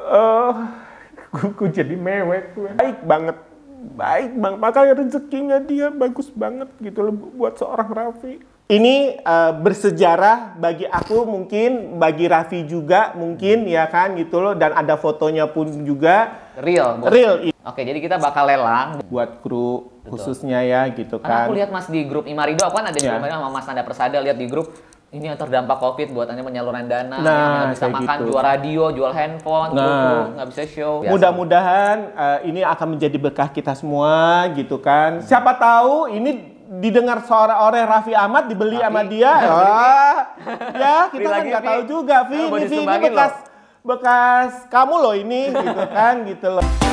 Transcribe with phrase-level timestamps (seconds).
[0.00, 0.52] eh
[1.30, 2.70] gue jadi mewek gue.
[2.74, 3.36] Baik banget.
[3.80, 8.36] Baik bang, makanya rezekinya dia bagus banget gitu loh buat seorang Raffi.
[8.68, 14.52] Ini eh, bersejarah bagi aku mungkin, bagi Raffi juga mungkin ya kan gitu loh.
[14.52, 16.28] Dan ada fotonya pun juga
[16.60, 17.00] Real.
[17.00, 17.08] Bos.
[17.08, 19.00] real Oke, jadi kita bakal lelang.
[19.08, 21.46] buat kru khususnya ya gitu Karena kan.
[21.48, 23.16] aku lihat Mas di grup Imarido, aku kan ada di Ya.
[23.16, 24.68] grup Imarido sama Mas Nanda Persada, lihat di grup
[25.10, 27.34] ini yang terdampak COVID buat anda penyaluran dana, Nah,
[27.66, 28.26] yang bisa makan, gitu.
[28.30, 30.30] jual radio, jual handphone, Nah.
[30.32, 31.02] nggak bisa show.
[31.02, 35.18] Mudah-mudahan eh, ini akan menjadi bekah kita semua gitu kan.
[35.18, 36.30] Siapa tahu ini
[36.78, 38.86] didengar suara oleh Raffi Ahmad dibeli Raffi.
[38.86, 39.32] sama dia.
[39.42, 40.18] Wah,
[40.82, 42.40] ya kita kan nggak tahu juga, Vi.
[42.46, 43.34] Ini, ini bekas
[43.80, 46.89] bekas kamu loh ini gitu kan gitu loh.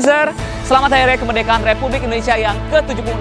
[0.00, 3.20] Selamat Hari Kemerdekaan Republik Indonesia yang ke-76.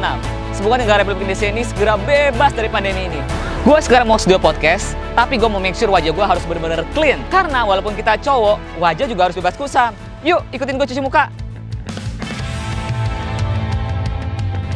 [0.56, 3.20] Semoga negara Republik Indonesia ini segera bebas dari pandemi ini.
[3.68, 7.20] Gue sekarang mau studio podcast, tapi gue mau make sure wajah gue harus benar-benar clean.
[7.28, 9.92] Karena walaupun kita cowok, wajah juga harus bebas kusam.
[10.24, 11.28] Yuk, ikutin gue cuci muka.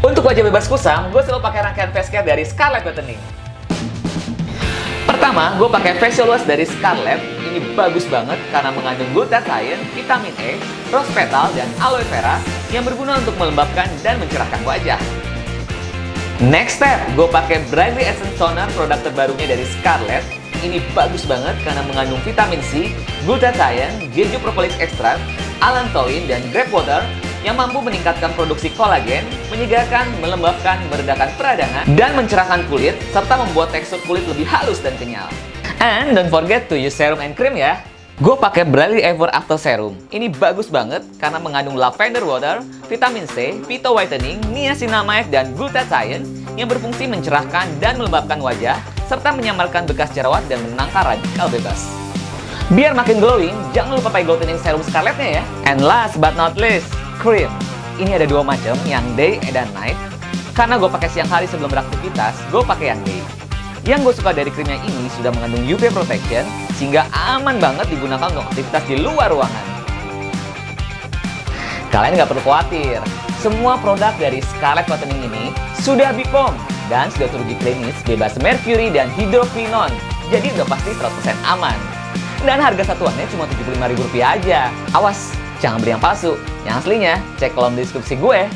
[0.03, 3.42] Untuk wajah bebas kusam, gue selalu pakai rangkaian face care dari Scarlett Whitening.
[5.23, 7.23] Pertama, gue pakai facial wash dari Scarlett.
[7.47, 10.59] Ini bagus banget karena mengandung glutathione, vitamin E,
[10.91, 12.43] rose petal, dan aloe vera
[12.75, 14.99] yang berguna untuk melembabkan dan mencerahkan wajah.
[16.43, 20.27] Next step, gue pakai Brightly Essence Toner produk terbarunya dari Scarlett.
[20.59, 22.91] Ini bagus banget karena mengandung vitamin C,
[23.23, 25.23] glutathione, jeju propolis extract,
[25.63, 26.99] allantoin, dan grape water
[27.43, 33.99] yang mampu meningkatkan produksi kolagen, menyegarkan, melembabkan, meredakan peradangan, dan mencerahkan kulit, serta membuat tekstur
[34.07, 35.27] kulit lebih halus dan kenyal.
[35.83, 37.83] And don't forget to use serum and cream ya.
[38.23, 39.99] Gue pakai Bradley Ever After Serum.
[40.07, 46.23] Ini bagus banget karena mengandung lavender water, vitamin C, phyto whitening, niacinamide, dan glutathione
[46.55, 48.79] yang berfungsi mencerahkan dan melembabkan wajah,
[49.11, 51.89] serta menyamarkan bekas jerawat dan menangkal radikal bebas.
[52.71, 55.43] Biar makin glowing, jangan lupa pakai glow serum Scarlettnya ya.
[55.67, 56.87] And last but not least,
[57.21, 57.49] cream.
[58.01, 59.97] Ini ada dua macam, yang day dan night.
[60.53, 63.21] Karena gue pakai siang hari sebelum beraktivitas, gue pakai yang day.
[63.83, 66.47] Yang gue suka dari krimnya ini sudah mengandung UV protection,
[66.79, 69.65] sehingga aman banget digunakan untuk aktivitas di luar ruangan.
[71.91, 72.97] Kalian nggak perlu khawatir,
[73.43, 75.51] semua produk dari Scarlett Whitening ini
[75.83, 76.55] sudah BPOM
[76.87, 79.91] dan sudah teruji klinis bebas merkuri dan hidroquinon.
[80.31, 81.75] Jadi udah pasti 100% aman.
[82.47, 84.71] Dan harga satuannya cuma Rp75.000 aja.
[84.95, 86.33] Awas, jangan beli yang palsu.
[86.63, 88.47] Yang aslinya, cek kolom deskripsi gue.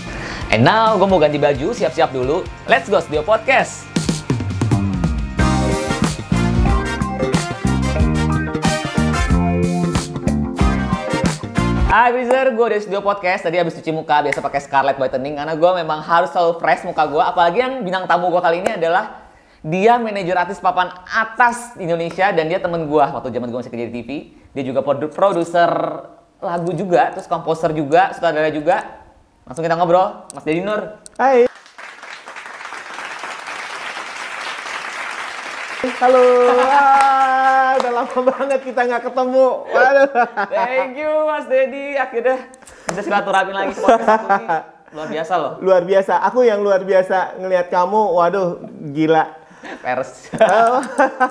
[0.48, 2.42] And now, gue mau ganti baju, siap-siap dulu.
[2.72, 3.84] Let's go studio podcast.
[11.88, 13.48] Hai Breezer, gue dari studio podcast.
[13.48, 17.08] Tadi habis cuci muka, biasa pakai Scarlett Whitening karena gue memang harus selalu fresh muka
[17.08, 17.24] gue.
[17.24, 19.28] Apalagi yang bintang tamu gue kali ini adalah
[19.64, 23.72] dia manajer artis papan atas di Indonesia dan dia temen gue waktu zaman gue masih
[23.72, 24.10] kerja di TV.
[24.52, 25.72] Dia juga produ- produser
[26.38, 29.02] lagu juga, terus komposer juga, sutradara juga.
[29.48, 31.02] Langsung kita ngobrol, Mas Dedi Nur.
[31.18, 31.50] Hai.
[35.98, 36.26] Halo.
[36.52, 39.48] Wah, udah lama banget kita nggak ketemu.
[39.72, 40.08] Waduh.
[40.52, 42.38] Thank you Mas Dedi, akhirnya
[42.92, 43.74] bisa silaturahmi lagi.
[44.88, 46.14] Luar biasa loh, Luar biasa.
[46.32, 48.02] Aku yang luar biasa ngelihat kamu.
[48.14, 48.62] Waduh,
[48.94, 49.26] gila.
[49.82, 50.32] pers.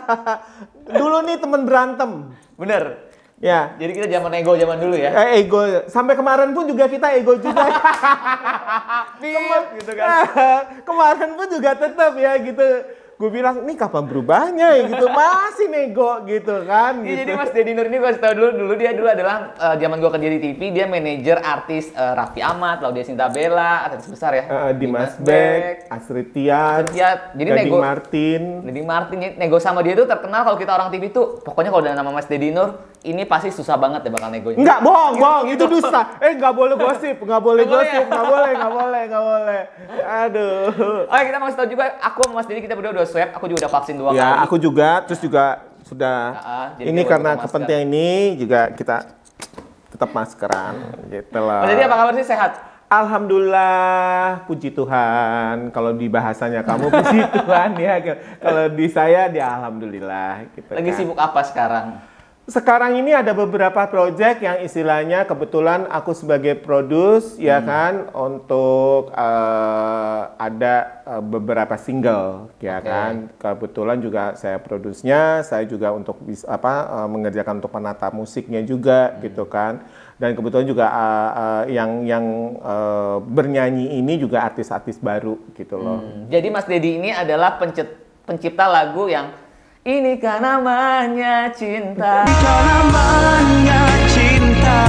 [0.99, 2.37] Dulu nih temen berantem.
[2.59, 3.07] Bener,
[3.37, 3.77] Ya.
[3.77, 5.13] jadi kita zaman ego zaman dulu ya.
[5.13, 5.61] Eh, ego.
[5.93, 7.69] Sampai kemarin pun juga kita ego juga.
[9.21, 10.25] Pip, gitu kan.
[10.89, 12.65] kemarin pun juga tetap ya gitu.
[13.17, 15.09] Gue bilang, ini kapan berubahnya ya gitu.
[15.09, 17.01] Masih nego gitu kan.
[17.01, 17.21] Iya, gitu.
[17.25, 20.11] jadi Mas Dedi Nur ini gue tau dulu, dulu dia dulu adalah eh, zaman gue
[20.17, 24.45] kerja di TV, dia manajer artis eh, Raffi Ahmad, Laudia Sinta Bella, artis besar ya.
[24.49, 28.43] Eh, Dimas Beck, Astrid Tiar, Ya, jadi Gading nego Martin.
[28.69, 31.89] Dedi Martin ya, nego sama dia tuh terkenal kalau kita orang TV tuh pokoknya kalau
[31.89, 34.57] udah nama Mas Dedi Nur ini pasti susah banget deh bakal negonya.
[34.57, 36.17] Enggak, bohong, bohong, itu dusta.
[36.19, 38.09] Eh, nggak boleh gosip, nggak boleh gosip, ya?
[38.09, 39.61] nggak boleh, nggak boleh, nggak boleh.
[40.01, 40.63] Aduh.
[41.05, 43.59] Oke kita mau tau juga, aku sama Mas Dedi kita berdua udah swab, aku juga
[43.67, 44.39] udah vaksin dua Ya, kali.
[44.49, 45.45] aku juga, terus juga
[45.85, 46.19] sudah.
[46.37, 48.09] Ah, jadi ini karena kepentingan ini
[48.41, 48.97] juga kita
[49.93, 50.75] tetap maskeran,
[51.07, 51.63] gitu loh.
[51.63, 52.53] Mas apa kabar sih sehat?
[52.87, 55.75] Alhamdulillah, puji Tuhan.
[55.75, 57.99] Kalau di bahasanya kamu puji Tuhan ya.
[58.39, 60.47] Kalau di saya dia alhamdulillah.
[60.55, 60.99] Gitu Lagi kan.
[60.99, 61.99] sibuk apa sekarang?
[62.47, 67.67] Sekarang ini ada beberapa project yang istilahnya kebetulan aku sebagai produs ya Hmm.
[67.67, 72.87] kan untuk eh, ada eh, beberapa single ya Oke.
[72.87, 79.11] kan kebetulan juga saya produsnya saya juga untuk apa eh, mengerjakan untuk penata musiknya juga
[79.11, 79.27] Hmm.
[79.27, 79.83] gitu kan
[80.15, 82.25] dan kebetulan juga eh, eh, yang yang
[82.57, 88.23] eh, bernyanyi ini juga artis-artis baru gitu loh Hmm, Jadi Mas Dedi ini adalah pencet-
[88.23, 89.35] pencipta lagu yang
[89.87, 92.27] ini kan namanya cinta.
[92.27, 94.81] namanya cinta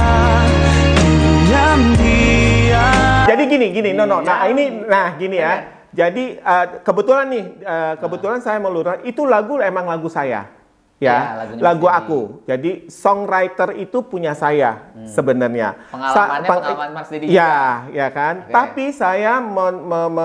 [1.46, 4.18] Diam diam Jadi gini, gini, no, no.
[4.20, 5.54] Nah ini, nah gini ya.
[5.88, 10.50] Jadi eh, kebetulan nih, eh, kebetulan saya melurus itu lagu emang lagu saya,
[10.98, 11.94] Ya, ya, lagu Dedi.
[11.94, 12.20] aku.
[12.44, 15.78] Jadi songwriter itu punya saya sebenarnya.
[15.78, 15.94] Hmm.
[15.94, 18.44] Pengalamannya peng- pengalaman Mas Dedi Ya, ya kan.
[18.44, 18.52] Oke.
[18.52, 19.78] Tapi saya me-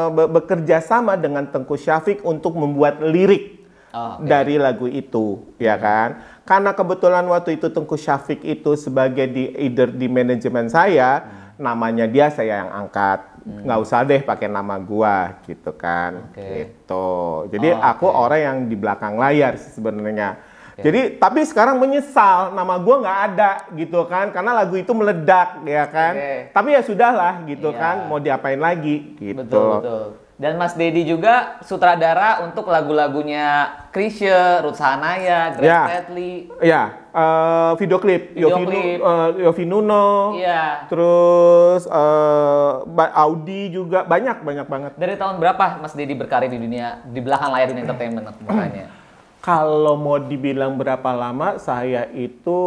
[0.09, 3.62] me- bekerja sama dengan Tengku Syafiq untuk membuat lirik
[3.93, 6.17] Oh, dari lagu itu, ya kan?
[6.43, 11.21] Karena kebetulan waktu itu Tengku Syafiq itu sebagai di either di manajemen saya,
[11.61, 13.21] namanya dia saya yang angkat.
[13.45, 16.31] Nggak usah deh pakai nama gua gitu kan.
[16.31, 16.41] Oke.
[16.41, 17.07] Gitu.
[17.53, 18.17] Jadi Oh, aku oke.
[18.17, 20.41] orang yang di belakang layar sebenarnya.
[20.73, 25.85] Jadi tapi sekarang menyesal nama gua nggak ada gitu kan karena lagu itu meledak ya
[25.85, 26.13] kan.
[26.17, 26.35] Oke.
[26.49, 27.77] Tapi ya sudahlah gitu Iya.
[27.77, 29.37] kan mau diapain lagi gitu.
[29.45, 30.05] Betul, betul.
[30.43, 33.63] Dan Mas Dedi juga sutradara untuk lagu-lagunya
[33.95, 35.81] Krisye, Ruth Sahanaya, Grace Ya.
[35.87, 36.33] Fredly.
[36.59, 38.97] Ya, eh, video klip, Video Yofi, Nu- klip.
[38.99, 40.91] eh, Yofi Nuno, Iya.
[40.91, 44.91] terus eh, Ba- Audi juga banyak banyak banget.
[44.99, 48.91] Dari tahun berapa Mas Dedi berkarir di dunia di belakang layar dunia entertainment makanya?
[49.43, 52.59] Kalau mau dibilang berapa lama, saya itu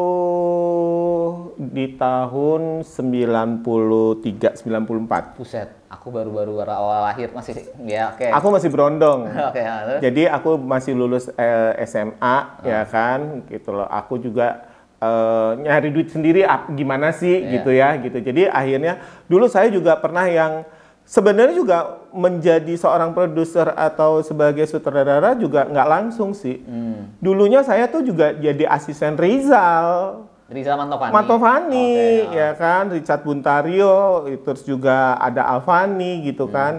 [1.57, 5.37] di tahun 93, 94.
[5.37, 8.27] Buset, aku baru-baru awal lahir masih ya oke.
[8.27, 9.31] Aku masih berondong.
[9.51, 10.01] Oke, ya, terus?
[10.03, 13.87] Jadi aku masih lulus eh, SMA ya kan, gitu loh.
[13.87, 14.67] Aku juga
[14.99, 17.51] eh, nyari duit sendiri ap- gimana sih Iya.
[17.59, 18.19] gitu ya, gitu.
[18.19, 20.67] Jadi akhirnya dulu saya juga pernah yang
[21.07, 21.79] sebenarnya juga
[22.11, 26.59] menjadi seorang produser atau sebagai sutradara juga nggak langsung sih.
[26.67, 27.15] Hmm.
[27.23, 30.27] Dulunya saya tuh juga jadi asisten Rizal.
[30.47, 31.11] Rizal Mantovani.
[31.11, 31.91] Mantovani
[32.23, 33.97] Oke, ya kan Richard Buntario
[34.41, 36.55] terus juga ada Alfani gitu Hmm.
[36.55, 36.73] kan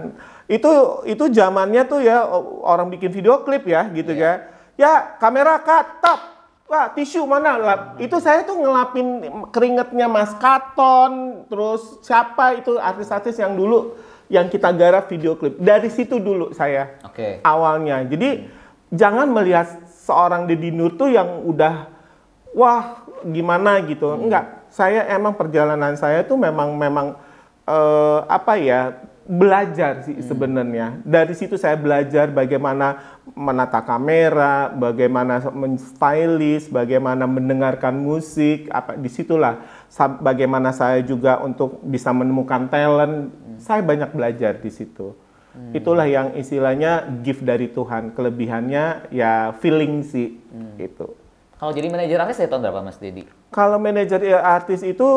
[0.48, 0.72] itu
[1.04, 2.24] itu zamannya tuh ya
[2.64, 4.24] orang bikin video klip ya gitu Iya.
[4.24, 4.32] ya
[4.80, 6.20] ya kamera cut top
[6.64, 7.80] wah tisu mana Lap.
[7.96, 13.92] itu saya tuh ngelapin keringetnya Mas Katon terus siapa itu artis-artis yang dulu
[14.28, 17.40] yang kita garap video klip dari situ dulu saya Oke.
[17.40, 18.00] awalnya.
[18.04, 18.48] Jadi
[18.88, 21.88] jangan melihat seorang Deddy Nur tuh yang udah
[22.52, 24.14] wah gimana gitu.
[24.14, 27.06] Enggak, saya emang perjalanan saya tuh memang memang
[27.66, 28.80] eh, apa ya
[29.28, 31.04] belajar sih sebenarnya.
[31.04, 39.60] Dari situ saya belajar bagaimana menata kamera, bagaimana menstylish, bagaimana mendengarkan musik, apa di situlah
[40.24, 43.28] bagaimana saya juga untuk bisa menemukan talent.
[43.60, 45.12] Saya banyak belajar di situ.
[45.74, 48.16] Itulah yang istilahnya gift dari Tuhan.
[48.16, 50.40] Kelebihannya ya feeling sih
[50.80, 51.27] gitu.
[51.58, 53.26] Kalau jadi manajer artis dari tahun berapa Mas Dedi?
[53.50, 55.08] Kalau manajer ya, artis itu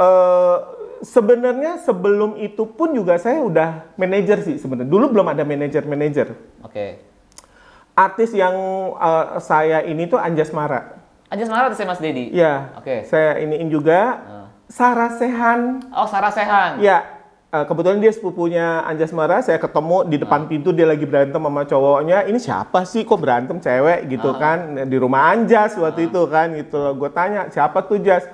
[0.00, 0.56] eh,
[1.04, 4.88] sebenarnya sebelum itu pun juga saya udah manajer sih sebenarnya.
[4.88, 6.32] Dulu belum ada manajer-manajer.
[6.64, 7.04] Oke.
[7.92, 8.56] Artis yang
[8.96, 10.96] eh, saya ini tuh Anjas Mara.
[11.28, 12.32] Anjas Mara artisnya Mas Dedi?
[12.32, 12.72] Ya.
[12.80, 13.04] Oke.
[13.04, 14.46] Saya iniin juga Ah.
[14.72, 15.84] Sarah Sehan.
[15.92, 16.80] Oh, Sarah Sehan.
[16.80, 17.19] Ya,
[17.50, 19.42] eh, kebetulan dia sepupunya Anjas Mara.
[19.42, 22.26] Saya ketemu di depan pintu dia lagi berantem sama cowoknya.
[22.30, 26.76] Ini siapa sih kok berantem cewek gitu kan di rumah Anjas waktu itu kan gitu
[26.78, 26.92] loh.
[26.94, 28.24] Gue tanya siapa tuh Jas?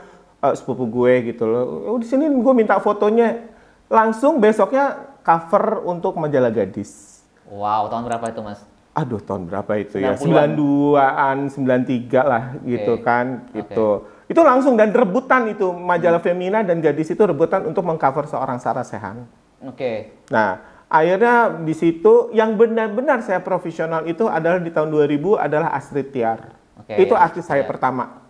[0.44, 1.96] "Eh, sepupu gue gitu loh.
[1.96, 3.48] Oh, di sini gue minta fotonya.
[3.88, 7.22] Langsung besoknya cover untuk majalah gadis.
[7.46, 8.60] Wow, tahun berapa itu Mas?
[8.96, 10.16] Aduh tahun berapa itu ya?
[10.16, 10.56] 90-an.
[10.56, 13.04] 92-an, 93 lah gitu Oke.
[13.04, 13.88] kan gitu.
[14.26, 18.82] Itu langsung dan rebutan itu majalah Femina dan gadis itu rebutan untuk mengcover seorang Sarah
[18.82, 19.22] Sehan.
[19.62, 20.18] Oke.
[20.34, 20.58] Nah,
[20.90, 26.58] akhirnya di situ yang benar-benar saya profesional itu adalah di tahun 2000 adalah Astrid Tiar.
[26.76, 27.70] Oke, itu ya, artis saya Tiar.
[27.70, 28.26] pertama.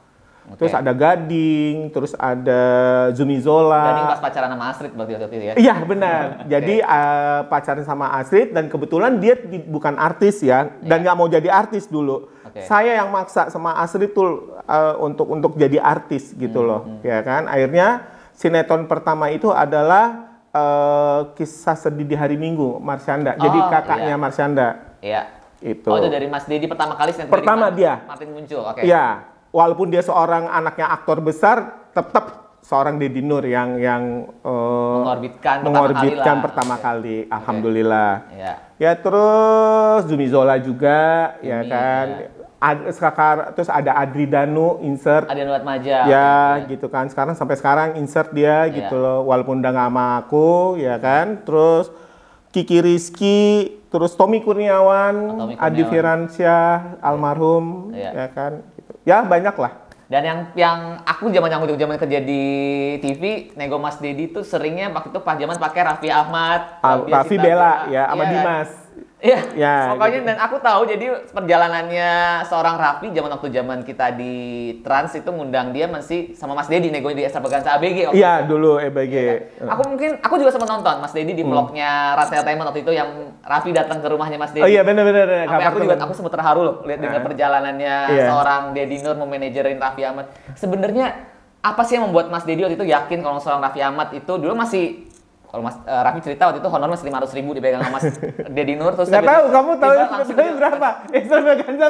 [0.47, 0.63] Oke.
[0.63, 2.61] Terus ada Gading, terus ada
[3.19, 3.83] Zumi Zola.
[3.83, 5.55] Gading pas pacaran sama Astrid berarti waktu itu ya?
[5.59, 6.23] Iya benar.
[6.53, 11.27] Jadi eh, pacaran sama Astrid dan kebetulan dia di- bukan artis ya dan nggak mau
[11.27, 12.31] jadi artis dulu.
[12.31, 12.47] Iya.
[12.47, 12.61] Oke.
[12.63, 17.19] Saya yang maksa sama Astrid tuh eh, untuk untuk jadi artis gitu Hmm, loh, ya
[17.21, 17.47] kan.
[17.47, 23.35] Akhirnya sinetron pertama itu adalah eh, kisah sedih di hari Minggu Marsyanda.
[23.35, 24.19] Jadi Oh, kakaknya iya.
[24.19, 24.67] Marsyanda
[24.99, 25.23] Iya.
[25.59, 25.85] itu.
[25.85, 28.01] Oh, itu dari Mas Dedi pertama kali sinetron Pertama dia.
[28.03, 28.63] Martin muncul.
[28.63, 28.81] Oke.
[28.81, 29.21] Iya,
[29.51, 31.57] walaupun dia seorang anaknya aktor besar,
[31.91, 32.25] tetap
[32.61, 34.03] seorang Deddy Nur yang yang
[34.35, 36.43] eh, Mengorbitkan pertama mengorbitkan kali lah.
[36.43, 37.17] pertama kali.
[37.29, 38.11] Alhamdulillah.
[38.33, 38.53] Ya.
[38.77, 40.99] Ya terus Zumi Zola juga
[41.41, 42.07] ya Zumi, kan.
[42.19, 42.29] ya.
[42.57, 45.97] Ad- sekarang terus ada Adri Danu insert Ada Nuat Maja.
[46.03, 46.73] ya oke.
[46.73, 48.73] gitu kan sekarang sampai sekarang insert dia Iya.
[48.79, 51.93] gitu loh walaupun udah nggak sama aku ya kan terus
[52.49, 53.41] Kiki Rizky
[53.87, 55.91] terus Tommy Kurniawan, Oh, Tommy Adi Kurniawan.
[56.33, 56.65] Firansyah
[57.01, 58.11] almarhum Iya.
[58.15, 58.93] ya kan gitu.
[59.05, 59.73] ya banyak lah
[60.07, 62.43] Dan yang yang aku zaman yang zaman kerja di
[62.97, 67.35] TV, nego Mas Dedi tuh seringnya waktu itu pas zaman pakai Raffi Ahmad, Ah, Raffi
[67.35, 68.47] Bella ya sama Iya kan?
[69.17, 69.41] Iya.
[69.57, 70.29] Ya, Pokoknya gitu.
[70.29, 72.11] dan aku tahu jadi perjalanannya
[72.45, 74.35] seorang Raffi zaman waktu zaman kita di
[74.85, 79.15] Trans itu ngundang dia masih sama Mas Dedi nego di Extravaganza ABG iya dulu EBG
[79.57, 79.65] itu.
[79.65, 83.09] Aku mungkin aku juga sempat nonton Mas Dedi di vlognya Ras Entertainment waktu itu yang
[83.41, 84.61] Raffi datang ke rumahnya Mas Dedi.
[84.61, 84.69] Hmm.
[84.69, 88.27] oh iya benar-benar Sampai aku juga aku sempat terharu loh lihat dengan perjalanannya Iya.
[88.29, 90.29] seorang Dedi Nur memanajerin Raffi Ahmad.
[90.53, 91.07] Sebenarnya
[91.65, 94.53] apa sih yang membuat Mas Dedi waktu itu yakin kalau seorang Raffi Ahmad itu dulu
[94.53, 95.09] masih
[95.57, 98.05] kalau Mas eh, Raffi cerita waktu itu honor masih 500 ribu dipegang sama Mas
[98.61, 100.89] Dedi Nur terus nggak tahu itu kamu tahu tiba langsung sebetulnya dia- berapa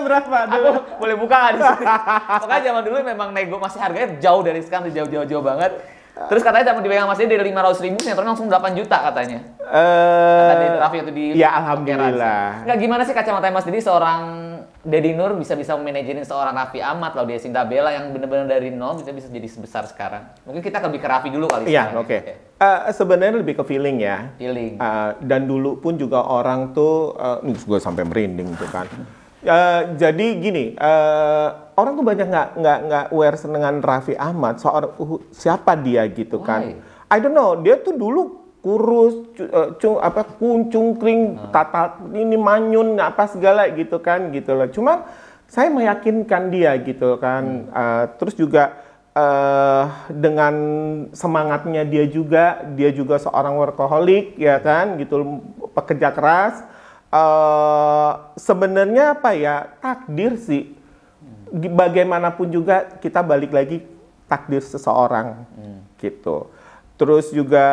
[0.07, 0.71] berapa Aku
[1.03, 1.85] boleh buka di sini?
[2.47, 5.75] Pokoknya zaman dulu memang nego masih harganya jauh dari sekarang jauh-jauh banget.
[6.17, 9.39] Terus katanya zaman dipegang Mas Dedi dari 500 ribu sinetron langsung 8 juta katanya.
[9.67, 14.23] Kata Dedi eh Raffi itu di ya alhamdulillah Nggak gimana sih kacamata Mas Dedi seorang
[14.87, 18.71] Dedi Nur bisa bisa memanajerin seorang Raffi Ahmad lalu dia Sinta Bella yang benar-benar dari
[18.71, 20.31] nol bisa bisa jadi sebesar sekarang.
[20.47, 22.19] Mungkin kita lebih ke Raffi dulu kali Iya, oke.
[22.57, 24.31] Eh, sebenarnya lebih ke feeling ya.
[24.39, 24.79] Feeling.
[24.79, 28.87] Eh, dan dulu pun juga orang tuh, uh, gue sampai merinding tuh kan.
[29.47, 34.59] Eh, jadi gini, eh, orang tuh banyak nggak nggak nggak aware dengan Raffi Ahmad.
[34.59, 36.75] Seorang uh, siapa dia gitu kan?
[36.75, 37.15] Why?
[37.15, 37.55] I don't know.
[37.59, 43.71] Dia tuh dulu kurus, cu- eh, cung, apa kuncung kring, tata ini manyun apa segala
[43.71, 44.67] gitu kan gitu loh.
[44.67, 45.07] Cuma
[45.47, 47.71] saya meyakinkan dia gitu kan.
[47.71, 48.75] Eh, terus juga
[49.15, 50.55] eh dengan
[51.15, 55.39] semangatnya dia juga, dia juga seorang workaholic ya kan, gitu
[55.71, 56.59] pekerja keras.
[57.07, 60.75] eh sebenarnya apa ya takdir sih.
[61.55, 63.79] Gi- Bagaimanapun juga kita balik lagi
[64.27, 65.47] takdir seseorang
[65.97, 66.51] gitu.
[66.97, 67.69] Terus juga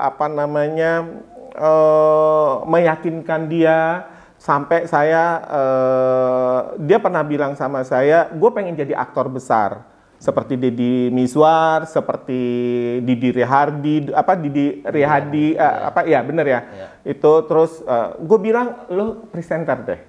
[0.00, 1.08] apa namanya
[1.56, 4.04] eh meyakinkan dia.
[4.38, 9.82] Sampai saya eh, dia pernah bilang sama saya, gue pengen jadi aktor besar.
[10.18, 12.42] Seperti Deddy Miswar, seperti
[13.06, 16.60] Didi Rihardi, apa Didi Rihadi, eh, apa ya bener ya,
[17.06, 17.78] itu terus
[18.18, 20.00] gue bilang lo presenter deh,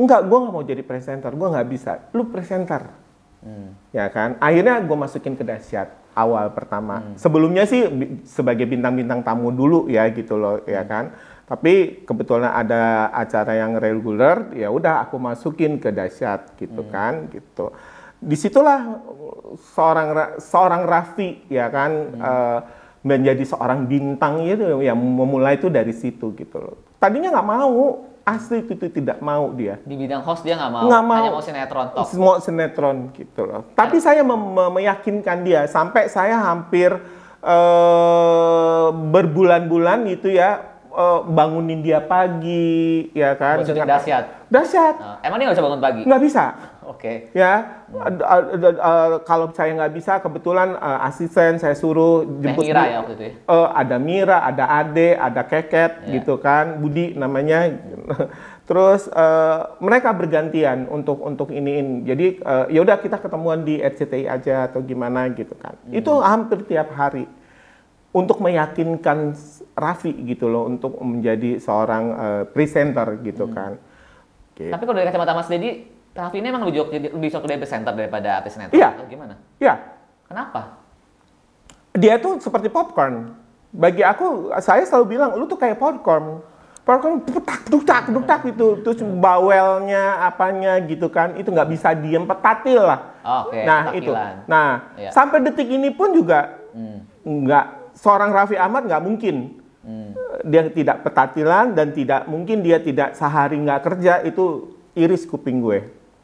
[0.00, 2.88] enggak gue nggak mau jadi presenter, gue nggak bisa, lu presenter,
[3.92, 7.88] ya kan, akhirnya gue masukin ke dahsyat awal pertama, sebelumnya sih
[8.28, 11.16] sebagai bintang-bintang tamu dulu ya gitu loh, ya kan,
[11.48, 17.72] tapi kebetulan ada acara yang reguler, ya udah aku masukin ke dahsyat gitu kan, gitu.
[18.22, 19.02] Di situlah
[19.74, 22.58] seorang Ra- seorang Raffi ya kan eh,
[23.02, 26.78] menjadi seorang bintang itu yang memulai itu dari situ gitu loh.
[27.02, 29.78] Tadinya nggak mau, asli itu, tidak mau dia.
[29.80, 31.16] Di bidang host dia nggak mau, Nggak mau.
[31.18, 32.06] hanya mau sinetron top.
[32.06, 33.66] Semua sinetron gitu loh.
[33.72, 36.94] Tapi saya mem- mem- meyakinkan dia sampai saya hampir
[37.42, 43.60] eh, berbulan-bulan gitu ya eh, bangunin dia pagi ya kan.
[43.60, 44.24] Dengan- dahsyat.
[44.46, 44.94] Dahsyat.
[44.94, 46.00] Nah, emang dia nggak bisa bangun pagi?
[46.04, 46.44] Nggak bisa.
[46.84, 47.30] Oke.
[47.30, 47.52] ya
[47.94, 52.82] ad- ad- ad- eh, kalau saya nggak bisa kebetulan eh, asisten saya suruh jemput Mira
[52.84, 53.32] ya waktu itu ya?
[53.44, 56.18] Eh, ada Mira ada Ade ada Keket Ya.
[56.18, 57.70] gitu kan Budi namanya
[58.68, 64.26] terus eh, mereka bergantian untuk untuk iniin jadi eh, ya udah kita ketemuan di RCTI
[64.26, 65.94] aja atau gimana gitu kan Hmm.
[65.94, 67.26] itu hampir tiap hari
[68.10, 69.32] untuk meyakinkan
[69.72, 73.54] Raffi gitu loh untuk menjadi seorang eh, presenter gitu Hmm.
[73.54, 73.72] kan
[74.52, 74.68] Gitu.
[74.68, 77.92] Tapi kalau dari kacamata Mas Dedi, Raffi ini emang lebih jadi lebih cocok jadi presenter
[77.96, 78.76] daripada artis sinetron.
[78.76, 78.88] Iya.
[78.92, 79.34] Atau Gimana?
[79.56, 79.74] ya
[80.28, 80.80] Kenapa?
[81.92, 83.36] dia tuh seperti popcorn.
[83.72, 86.44] Bagi aku, saya selalu bilang, lu tuh kayak popcorn.
[86.84, 88.80] Popcorn dutak, dutak, dutak itu.
[88.80, 91.36] Terus bawelnya, apanya gitu kan.
[91.36, 93.16] Itu nggak bisa diem, petatil lah.
[93.44, 94.00] Oke, nah, petakilan.
[94.00, 94.12] itu.
[94.48, 95.10] Nah, Iya.
[95.12, 97.04] sampai detik ini pun juga Hmm.
[97.24, 99.36] nggak, seorang Raffi Ahmad nggak mungkin.
[99.80, 100.12] Hmm.
[100.44, 105.80] Dia tidak petatilan dan tidak mungkin dia tidak sehari nggak kerja itu iris kuping gue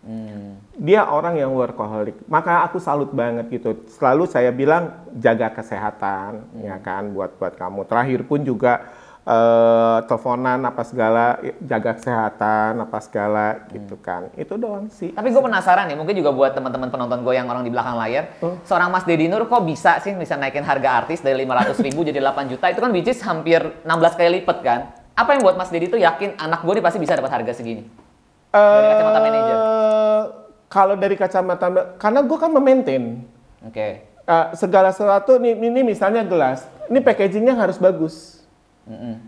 [0.08, 0.56] Hmm.
[0.72, 2.16] dia orang yang workaholic.
[2.32, 3.76] Maka aku salut banget gitu.
[3.92, 7.84] Selalu saya bilang jaga kesehatan, ya kan, buat buat kamu.
[7.84, 8.88] Terakhir pun juga
[9.28, 14.32] eh, teleponan apa segala, jaga kesehatan apa segala gitu kan.
[14.32, 15.12] Itu doang sih.
[15.12, 18.32] Tapi gue penasaran nih, mungkin juga buat teman-teman penonton gue yang orang di belakang layar,
[18.40, 18.56] Oh.
[18.64, 22.16] seorang Mas Dedi Nur kok bisa sih bisa naikin harga artis dari 500 ribu jadi
[22.24, 24.80] 8 juta, itu kan which is hampir 16 kali lipat kan?
[25.12, 28.07] Apa yang buat Mas Dedi tuh yakin anak gue nih pasti bisa dapat harga segini?
[28.52, 29.56] Dari kacamata manajer.
[29.56, 30.22] Eh,
[30.68, 33.24] Kalau dari kacamata, karena gue kan memaintain.
[33.64, 34.04] Oke.
[34.28, 38.44] Uh, segala sesuatu nih ini misalnya gelas, ini packagingnya harus bagus.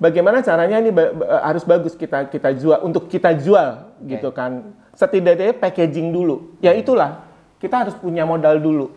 [0.00, 4.72] Bagaimana caranya ini ba- ba- harus bagus kita kita jual untuk kita jual gitu kan.
[4.96, 6.56] Setidaknya packaging dulu.
[6.64, 7.24] Ya itulah
[7.60, 8.92] kita harus punya modal dulu.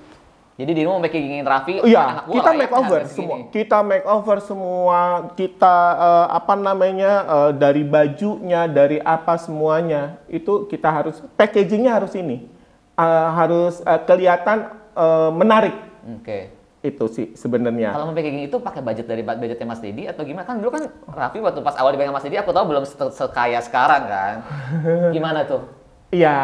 [0.54, 3.10] Jadi dirimu mau packagingin Raffi, Iya, anak gua kita make over segini.
[3.10, 3.38] semua.
[3.50, 5.00] Kita make over semua.
[5.34, 12.14] Kita eh, apa namanya eh, dari bajunya, dari apa semuanya itu kita harus packagingnya harus
[12.14, 12.46] ini
[12.94, 13.02] Eh,
[13.34, 14.58] harus eh, kelihatan
[14.94, 15.74] eh, menarik
[16.14, 16.54] Oke.
[16.80, 17.90] itu sih sebenarnya.
[17.90, 20.46] Kalau mau packaging itu pakai budget dari budgetnya Mas Dedi atau gimana?
[20.46, 23.58] Kan dulu kan Raffi waktu pas awal dipegang Mas Dedi, aku tahu belum se- sekaya
[23.58, 24.36] sekarang kan.
[25.18, 25.66] Gimana tuh?
[26.14, 26.38] Ya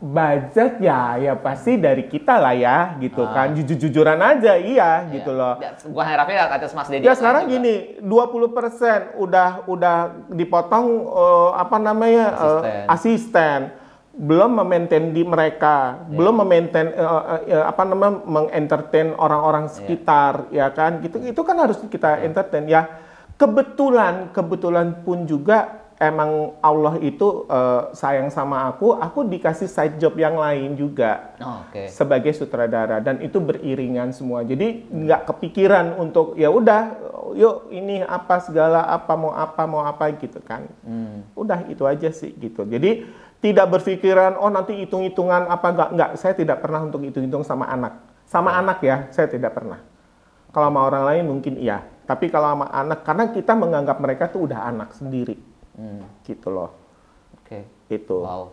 [0.00, 3.36] budget ya ya pasti dari kita lah ya gitu Ah.
[3.36, 5.36] kan jujur-jujujuran aja iya gitu Ya.
[5.36, 5.54] loh.
[5.60, 7.04] Ya, hanya Raffi atas Mas Dedi.
[7.04, 7.52] Ya sekarang juga.
[7.52, 9.96] gini, 20% udah udah
[10.32, 12.84] dipotong eh, apa namanya eh, Asisten.
[12.88, 13.60] asisten.
[14.18, 16.16] Belum memaintain di mereka, Iya.
[16.16, 20.98] belum memaintain eh, eh, eh, apa namanya mengentertain orang-orang sekitar ya kan.
[20.98, 22.88] Gitu itu kan harus kita entertain ya.
[23.36, 30.14] Kebetulan kebetulan pun juga emang Allah itu eh, sayang sama aku, aku dikasih side job
[30.14, 31.90] yang lain juga Oh, Oke.
[31.90, 34.42] sebagai sutradara dan itu beriringan semua.
[34.46, 36.98] Jadi nggak kepikiran untuk ya udah
[37.34, 40.66] yuk ini apa segala apa mau apa mau apa gitu kan.
[41.38, 42.66] Udah itu aja sih gitu.
[42.66, 43.06] Jadi
[43.38, 48.02] tidak berpikiran oh nanti hitung-hitungan apa nggak nggak saya tidak pernah untuk hitung-hitung sama anak.
[48.26, 49.80] Sama anak ya, saya tidak pernah.
[50.50, 54.50] Kalau sama orang lain mungkin iya, tapi kalau sama anak karena kita menganggap mereka tuh
[54.50, 55.38] udah anak sendiri.
[56.26, 56.74] Gitu loh.
[57.38, 57.64] Oke.
[57.88, 58.20] Itu.
[58.20, 58.52] Wow.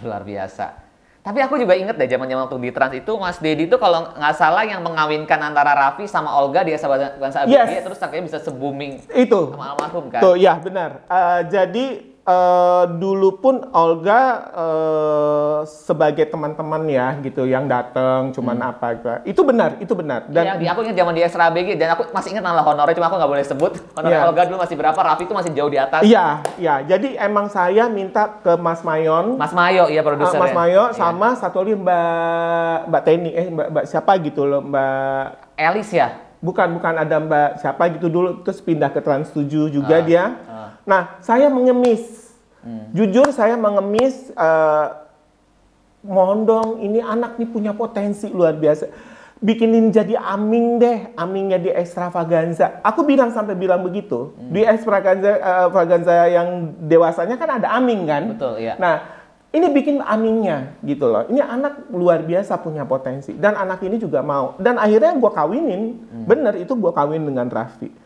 [0.06, 0.86] Luar biasa.
[1.26, 4.34] Tapi aku juga inget deh zaman-zaman waktu di Trans itu Mas Dedi tuh kalau nggak
[4.38, 7.66] salah yang mengawinkan antara Raffi sama Olga dia sahabat bangsa Yes.
[7.66, 9.50] ABG terus akhirnya bisa se-booming Itu.
[9.50, 10.22] sama almarhum kan.
[10.22, 11.02] Tuh, ya benar.
[11.10, 11.86] Eh, jadi
[12.26, 19.08] eh, dulu pun Olga eh, sebagai teman-teman ya gitu yang datang cuman apa gitu.
[19.24, 20.26] Itu benar, itu benar.
[20.26, 23.06] Dan Dan di, aku ingat zaman di Extra dan aku masih ingat nama honornya cuma
[23.06, 23.72] aku nggak boleh sebut.
[23.94, 24.20] Honor Iya.
[24.26, 26.02] Olga dulu masih berapa, Raffi itu masih jauh di atas.
[26.02, 26.74] iya, iya.
[26.82, 30.56] Jadi emang saya minta ke Mas Mayon, Mas Mayo iya eh, produser Mas ya?
[30.56, 30.94] Mayo Iya.
[30.94, 35.24] sama satu lagi Mbak Mbak Teni eh Mbak, Mbak siapa gitu loh, Mbak
[35.56, 36.08] Elis ya.
[36.36, 40.24] bukan bukan ada Mbak siapa gitu dulu terus pindah ke Trans 7 juga Ah, dia.
[40.44, 40.65] ah.
[40.86, 42.26] Nah, saya mengemis.
[42.94, 44.86] Jujur saya mengemis eh,
[46.02, 48.90] mohon dong ini anak nih punya potensi luar biasa.
[49.36, 52.80] Bikinin jadi aming deh, amingnya di extravaganza.
[52.82, 54.34] Aku bilang sampai bilang begitu.
[54.50, 56.48] Di extravaganza eh, extravaganza yang
[56.90, 58.22] dewasanya kan ada aming kan?
[58.34, 58.74] Betul, iya.
[58.82, 58.94] Nah,
[59.54, 61.22] ini bikin amingnya gitu loh.
[61.30, 64.58] Ini anak luar biasa punya potensi dan anak ini juga mau.
[64.58, 68.05] Dan akhirnya gua kawinin, bener itu gua kawin dengan Raffi.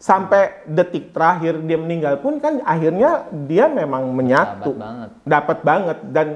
[0.00, 4.72] Sampai detik terakhir dia meninggal pun kan akhirnya dia memang menyatu.
[4.72, 5.10] Sahabat banget.
[5.28, 6.28] Dapat banget dan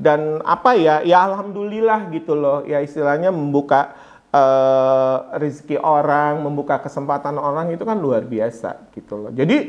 [0.00, 1.04] dan apa ya?
[1.04, 2.64] Ya alhamdulillah gitu loh.
[2.64, 3.92] Ya istilahnya membuka
[4.32, 9.30] eh, rezeki orang, membuka kesempatan orang itu kan luar biasa gitu loh.
[9.36, 9.68] Jadi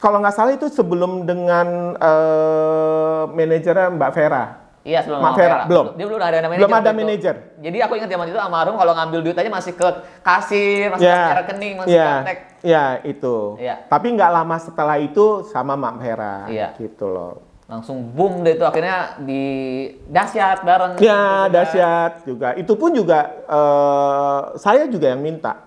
[0.00, 4.63] kalau nggak salah itu sebelum dengan eh, manajernya Mbak Vera.
[4.84, 5.86] Iya sebelum Mak Vera, belum.
[5.96, 6.60] Dia belum ada manajer.
[6.60, 7.34] Belum ada manajer.
[7.56, 9.88] Jadi aku ingat zaman itu almarhum kalau ngambil duit aja masih ke
[10.20, 12.36] kasir, masih Ya, kasih rekening, masih ya, kontak.
[12.60, 13.36] ya itu.
[13.56, 13.74] Iya.
[13.88, 16.76] Tapi nggak lama setelah itu sama Mak Vera, Iya.
[16.76, 17.40] gitu loh.
[17.64, 19.42] Langsung boom deh itu akhirnya di
[20.04, 20.92] dahsyat bareng.
[20.94, 21.48] Ya, gitu kan.
[21.48, 22.48] dahsyat juga.
[22.52, 25.64] Itu pun juga eh, saya juga yang minta.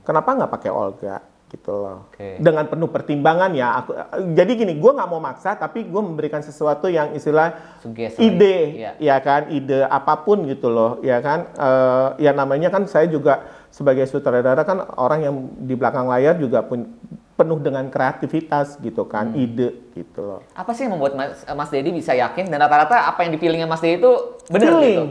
[0.00, 1.20] Kenapa nggak pakai Olga?
[1.48, 2.12] Gitu loh.
[2.12, 2.36] Oke.
[2.36, 3.80] Dengan penuh pertimbangan ya.
[3.80, 3.96] Aku,
[4.36, 8.20] jadi gini, gue nggak mau maksa, tapi gue memberikan sesuatu yang istilah Sugesti.
[8.20, 8.90] ide, Iya.
[9.00, 11.48] ya kan, ide apa pun gitu loh, ya kan.
[11.50, 16.60] Eh, ya namanya kan saya juga sebagai sutradara kan orang yang di belakang layar juga
[16.60, 16.84] pun
[17.32, 19.40] penuh dengan kreativitas gitu kan, Hmm.
[19.40, 20.40] ide gitu loh.
[20.52, 23.80] Apa sih yang membuat Mas, Mas Dedi bisa yakin dan rata-rata apa yang dipilihnya Mas
[23.80, 24.12] Dedi itu
[24.48, 24.84] benar Feeling.
[24.84, 25.04] gitu?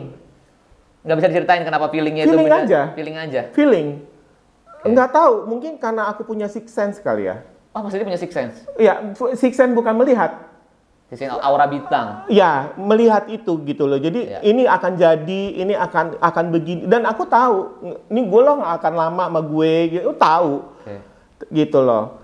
[1.01, 2.61] Nggak bisa diceritain kenapa feelingnya itu Feeling benar?
[2.61, 2.81] aja.
[2.93, 3.41] Feeling aja.
[3.55, 3.87] Feeling.
[4.85, 7.41] Enggak tahu, mungkin karena aku punya six sense kali ya.
[7.77, 8.65] Oh Dedi punya six sense.
[8.81, 8.97] Ya,
[9.37, 10.49] six sense bukan melihat.
[11.13, 12.25] Six sense aura bintang.
[12.25, 14.01] Ya, melihat itu gitu loh.
[14.01, 14.39] Jadi Iya.
[14.41, 16.89] ini akan jadi, ini akan akan begini.
[16.89, 17.57] Dan aku tahu,
[18.09, 20.09] ini gue loh nggak akan lama sama gue, gitu.
[20.17, 20.95] Tahu, Oke.
[21.53, 22.17] gitu loh.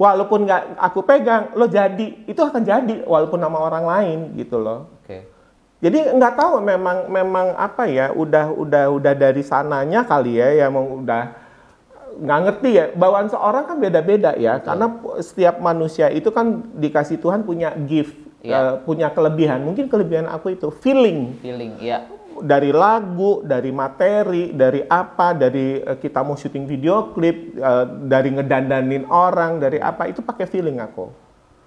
[0.00, 4.88] Walaupun nggak aku pegang, lo jadi, itu akan jadi walaupun nama orang lain, gitu loh.
[5.02, 5.28] Oke.
[5.80, 10.64] Jadi nggak tahu memang memang apa ya, udah udah udah dari sananya kali ya, ya
[10.68, 11.39] emang udah
[12.16, 12.84] nggak ngerti ya.
[12.92, 18.16] Bawaan seorang kan beda-beda ya, karena pu- setiap manusia itu kan dikasih Tuhan punya gift,
[18.40, 18.56] Iya.
[18.56, 19.60] eh, punya kelebihan.
[19.60, 22.08] Mungkin kelebihan aku itu feeling Feeling, iya.
[22.40, 28.32] dari lagu, dari materi, dari apa, dari eh, kita mau syuting video klip, eh, dari
[28.32, 31.12] ngedandanin orang, dari apa itu pakai feeling aku.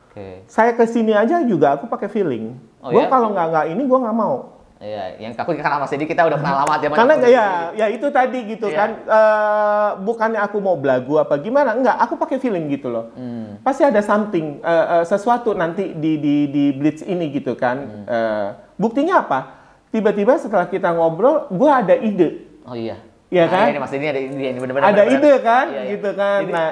[0.10, 0.46] Oke.
[0.46, 2.54] Saya ke sini aja juga aku pakai feeling.
[2.82, 3.10] Oh gue ya?
[3.10, 4.53] kalau nggak nggak ini gue nggak mau.
[4.84, 8.04] Iya, yang aku karena Mas Dedi kita udah kenal lama zaman Karena ya, ya itu
[8.12, 8.76] tadi gitu Iya.
[8.76, 8.90] kan.
[9.00, 11.72] Eh, bukannya aku mau belagu apa gimana?
[11.72, 13.16] Enggak, aku pakai feeling gitu loh.
[13.16, 13.64] Hmm.
[13.64, 17.78] Pasti ada something, eh, eh, sesuatu nanti di di di blitz ini gitu kan.
[17.80, 18.04] Hmm.
[18.04, 19.40] Eh, buktinya apa?
[19.88, 22.44] Tiba-tiba setelah kita ngobrol, gua ada ide.
[22.68, 23.00] Oh iya.
[23.32, 23.66] Iya Nah, kan?
[23.72, 24.86] Ini Mas Dedi ada ide ini benar-benar.
[24.92, 25.16] Ada benar-benar.
[25.16, 25.92] ide kan, Iya, iya.
[25.96, 26.40] gitu kan.
[26.44, 26.68] Jadi, Nah,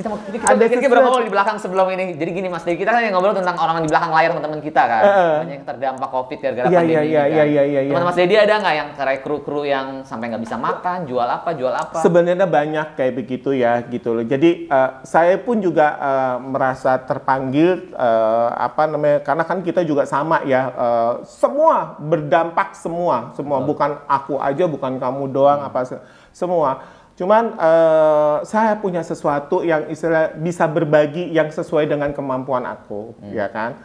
[0.00, 1.04] kita mau kita, kita, Ada kita, kita sesuatu.
[1.04, 2.04] ngobrol di belakang sebelum ini.
[2.16, 4.82] Jadi gini Mas Dedi, kita kan yang ngobrol tentang orang di belakang layar teman-teman kita
[4.82, 5.02] kan.
[5.02, 5.34] Eh.
[5.44, 7.28] Banyak yang terdampak Covid gara-gara Iya, pandemi iya, iya, kan.
[7.30, 7.92] iya, iya, iya, iya.
[7.92, 11.50] Teman Mas Dedi ada nggak yang kayak kru-kru yang sampai nggak bisa makan, jual apa,
[11.52, 11.98] jual apa?
[12.00, 14.24] Sebenarnya banyak kayak begitu ya gitu loh.
[14.24, 20.02] Jadi eh, saya pun juga eh, merasa terpanggil eh, apa namanya karena kan kita juga
[20.04, 26.00] sama ya eh, semua berdampak semua semua bukan aku aja bukan kamu doang apa se-
[26.32, 26.99] semua.
[27.20, 33.52] Cuman eh, saya punya sesuatu yang istilah bisa berbagi yang sesuai dengan kemampuan aku ya
[33.52, 33.76] kan.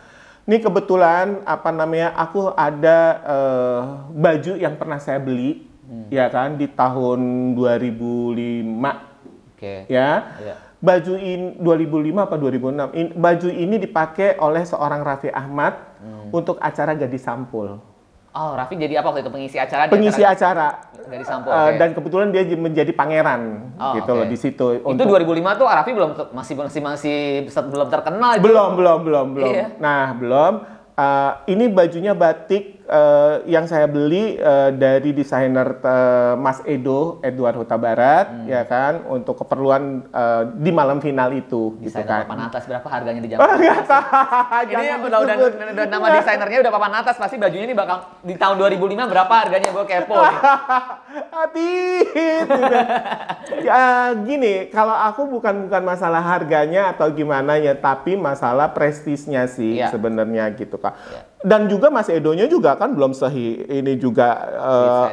[0.47, 3.79] Ini kebetulan apa namanya aku ada eh,
[4.15, 5.67] baju yang pernah saya beli
[6.07, 7.19] ya kan di tahun
[7.59, 9.83] 2005 Oke.
[9.91, 10.31] ya.
[10.39, 10.55] Iya.
[10.79, 12.95] Baju ini 2005 apa 2006.
[12.95, 16.29] In- baju ini dipakai oleh seorang Raffi Ahmad Hmm.
[16.29, 17.81] untuk acara Gadis Sampul.
[18.35, 19.87] Oh, Raffi jadi apa waktu itu pengisi acara?
[19.87, 20.91] Pengisi acara.
[21.05, 21.47] Gadis Sampul.
[21.47, 21.77] Eh, oke.
[21.77, 24.19] dan kebetulan dia menjadi pangeran Oh, gitu oke.
[24.19, 24.67] loh di situ.
[24.75, 27.17] itu untuk- 2005 tuh Raffi belum masih masih masih
[27.47, 28.35] belum terkenal.
[28.35, 28.43] itu.
[28.43, 29.53] belum belum belum belum.
[29.53, 29.65] Iya.
[29.79, 30.53] Nah belum.
[30.95, 37.57] Eh, ini bajunya batik eh, yang saya beli eh, dari desainer eh, Mas Edo Edward
[37.57, 38.45] Huta Barat Hmm.
[38.45, 42.21] ya kan untuk keperluan eh, di malam final itu gitu Desainer kan.
[42.25, 43.41] papan atas berapa harganya di tahu.
[44.65, 45.35] ini udah, udah,
[45.71, 49.69] udah nama desainernya udah papan atas pasti bajunya ini bakal di tahun 2005 berapa harganya
[49.69, 50.15] gue kepo.
[51.35, 51.73] Hati.
[53.67, 53.81] ya
[54.17, 59.91] gini, kalau aku bukan bukan masalah harganya atau gimana ya, tapi masalah prestisnya sih Iya.
[59.91, 60.95] sebenarnya gitu kak.
[60.95, 61.21] Iya.
[61.45, 64.33] Dan juga Mas Edonya juga kan belum sehi ini juga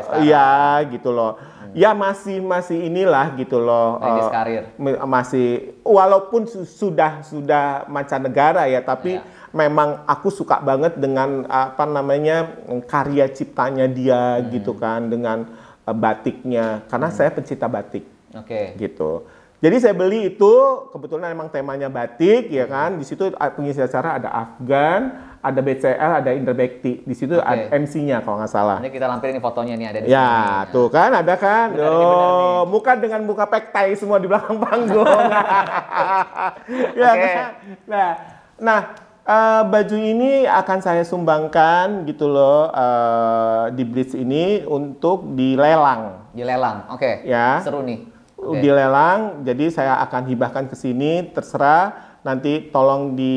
[0.00, 0.24] sekarang.
[0.24, 0.48] ya
[0.88, 1.36] gitu loh.
[1.72, 4.00] Ya masih masih inilah gitu loh.
[4.28, 4.64] Karir.
[4.76, 5.48] me- masih
[5.82, 9.24] walaupun su- sudah sudah mancanegara ya, tapi Iya.
[9.52, 12.48] memang aku suka banget dengan apa namanya
[12.82, 14.48] karya ciptanya dia Hmm.
[14.50, 15.44] gitu kan dengan
[15.82, 18.72] eh, batiknya karena saya pencinta batik Oke.
[18.76, 19.24] gitu.
[19.62, 20.52] Jadi saya beli itu
[20.90, 22.98] kebetulan emang temanya batik ya kan.
[22.98, 27.06] Di situ pengisi acara ada Afgan, ada BCL, ada Indra Bekti.
[27.06, 27.46] Di situ Oke.
[27.46, 28.82] ada MC-nya kalau nggak salah.
[28.82, 30.26] Ini kita lampirin fotonya nih ada di Ya,
[30.66, 30.74] sini.
[30.74, 31.78] tuh kan ada kan.
[31.78, 35.06] Benar nih, benar Oh, muka dengan muka pektai semua di belakang panggung.
[36.98, 37.22] ya Oke.
[37.22, 37.50] kan?
[37.86, 38.10] Nah,
[38.58, 38.80] nah
[39.22, 46.34] eh, baju ini akan saya sumbangkan gitu loh eh, di Blitz ini untuk dilelang.
[46.34, 46.90] Dilelang.
[46.90, 47.22] Oke.
[47.22, 47.62] Ya.
[47.62, 48.10] Seru nih.
[48.42, 48.58] Oke.
[48.58, 53.34] Dilelang, jadi saya akan hibahkan ke sini terserah nanti tolong di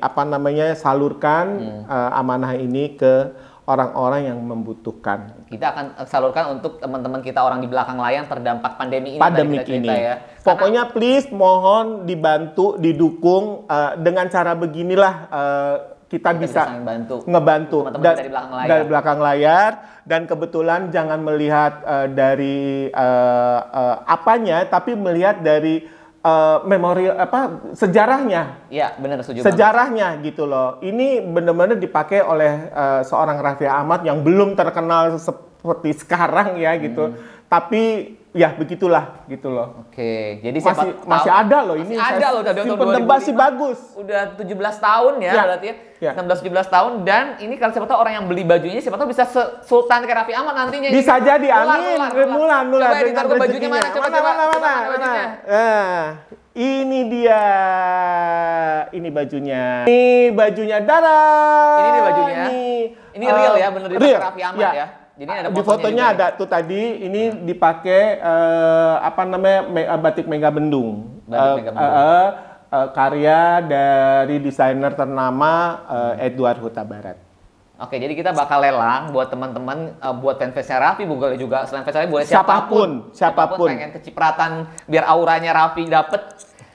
[0.00, 1.82] apa namanya salurkan Hmm.
[1.88, 3.32] eh, amanah ini ke
[3.64, 5.48] orang-orang yang membutuhkan.
[5.48, 9.20] Kita akan eh, salurkan untuk teman-teman kita orang di belakang layar terdampak pandemi ini.
[9.20, 9.88] tadi pandemik kita ini.
[9.88, 10.14] Ya.
[10.44, 15.76] Pokoknya please mohon dibantu, didukung eh, dengan cara beginilah eh,
[16.14, 17.16] kita, Kita bisa bisa bantu.
[17.24, 18.68] ngebantu Teman-teman Dan- kita di belakang layar.
[18.68, 19.70] dari belakang layar
[20.04, 25.82] dan kebetulan jangan melihat eh, dari eh, eh, apanya tapi melihat dari
[26.20, 27.40] eh, memori apa
[27.74, 29.40] sejarahnya Iya, benar setuju.
[29.40, 29.48] banget.
[29.50, 30.78] sejarahnya gitu loh.
[30.80, 37.10] Ini benar-benar dipakai oleh eh, seorang Raffi Ahmad yang belum terkenal seperti sekarang ya gitu.
[37.10, 37.16] Hmm.
[37.46, 37.82] Tapi
[38.34, 39.86] ya begitulah gitu loh.
[39.86, 41.94] Oke, jadi siapa Masih tahu- masih ada loh masih ini.
[41.94, 43.38] ada saya loh dari tahun simpen dan masih 2005.
[43.38, 43.78] bagus.
[43.94, 45.42] Udah 17 tahun ya, Ya.
[45.46, 45.74] berarti ya.
[46.02, 46.10] Ya.
[46.12, 49.24] 16 17 tahun dan ini kalau siapa tahu orang yang beli bajunya siapa tahu bisa
[49.62, 50.90] Sultan kayak Raffi Ahmad nantinya.
[50.90, 51.98] Bisa jadi Nular, amin.
[52.28, 53.88] nular, nular, Coba editor gue bajunya mana?
[53.88, 54.28] Coba mana, coba.
[54.28, 55.22] mana, mana, Mana mana.
[55.46, 56.02] Nah,
[56.52, 57.42] ini dia.
[58.90, 59.62] Ini bajunya.
[59.84, 61.22] Ini bajunya Dara.
[61.72, 62.44] Ini nih bajunya.
[63.14, 64.86] Ini real eh, ya, bener dipakai Raffi Ahmad ya.
[65.14, 66.82] Jadi ada di fotonya juga ada tuh tadi.
[67.06, 71.22] Ini dipakai eh, apa namanya me- eh, batik Mega Bendung.
[71.24, 71.94] Batik Eh, Mega Bendung.
[71.94, 72.28] eh,
[72.74, 75.52] eh, karya dari desainer ternama
[75.86, 77.14] eh, Edward Huta Barat.
[77.74, 82.06] Oke, jadi kita bakal lelang buat teman-teman, eh, buat fanbase Raffi, boleh juga selain Raffi,
[82.06, 83.68] boleh Siapa pun, siapa pun, siapa pun.
[83.70, 84.50] pengen kecipratan
[84.86, 86.22] biar auranya Raffi dapet.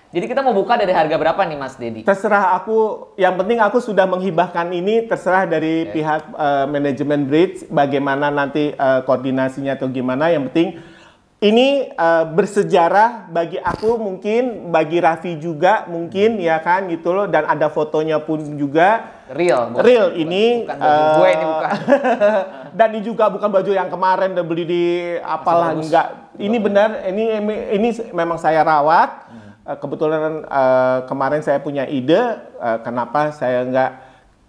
[0.09, 2.01] Jadi kita mau buka dari harga berapa nih Mas Dedi?
[2.01, 6.01] Terserah aku, yang penting aku sudah menghibahkan ini, terserah dari Oke.
[6.01, 10.33] pihak eh, manajemen bridge, bagaimana nanti eh, koordinasinya atau gimana.
[10.33, 10.69] Yang penting
[11.45, 17.29] ini eh, bersejarah bagi aku mungkin, bagi Raffi juga mungkin ya kan gitu loh.
[17.29, 19.13] Dan ada fotonya pun juga.
[19.29, 20.65] Real, bukan- Real ini.
[20.65, 21.69] bukan baju gue ini bukan.
[22.81, 24.83] dan ini juga bukan baju yang kemarin udah beli di
[25.21, 26.33] apalah enggak.
[26.33, 27.23] Ini benar, ini
[27.77, 29.29] ini memang saya rawat.
[29.29, 29.48] Hmm.
[29.69, 32.17] Eh, Kebetulan eh, kemarin saya punya ide
[32.57, 33.91] eh, kenapa saya enggak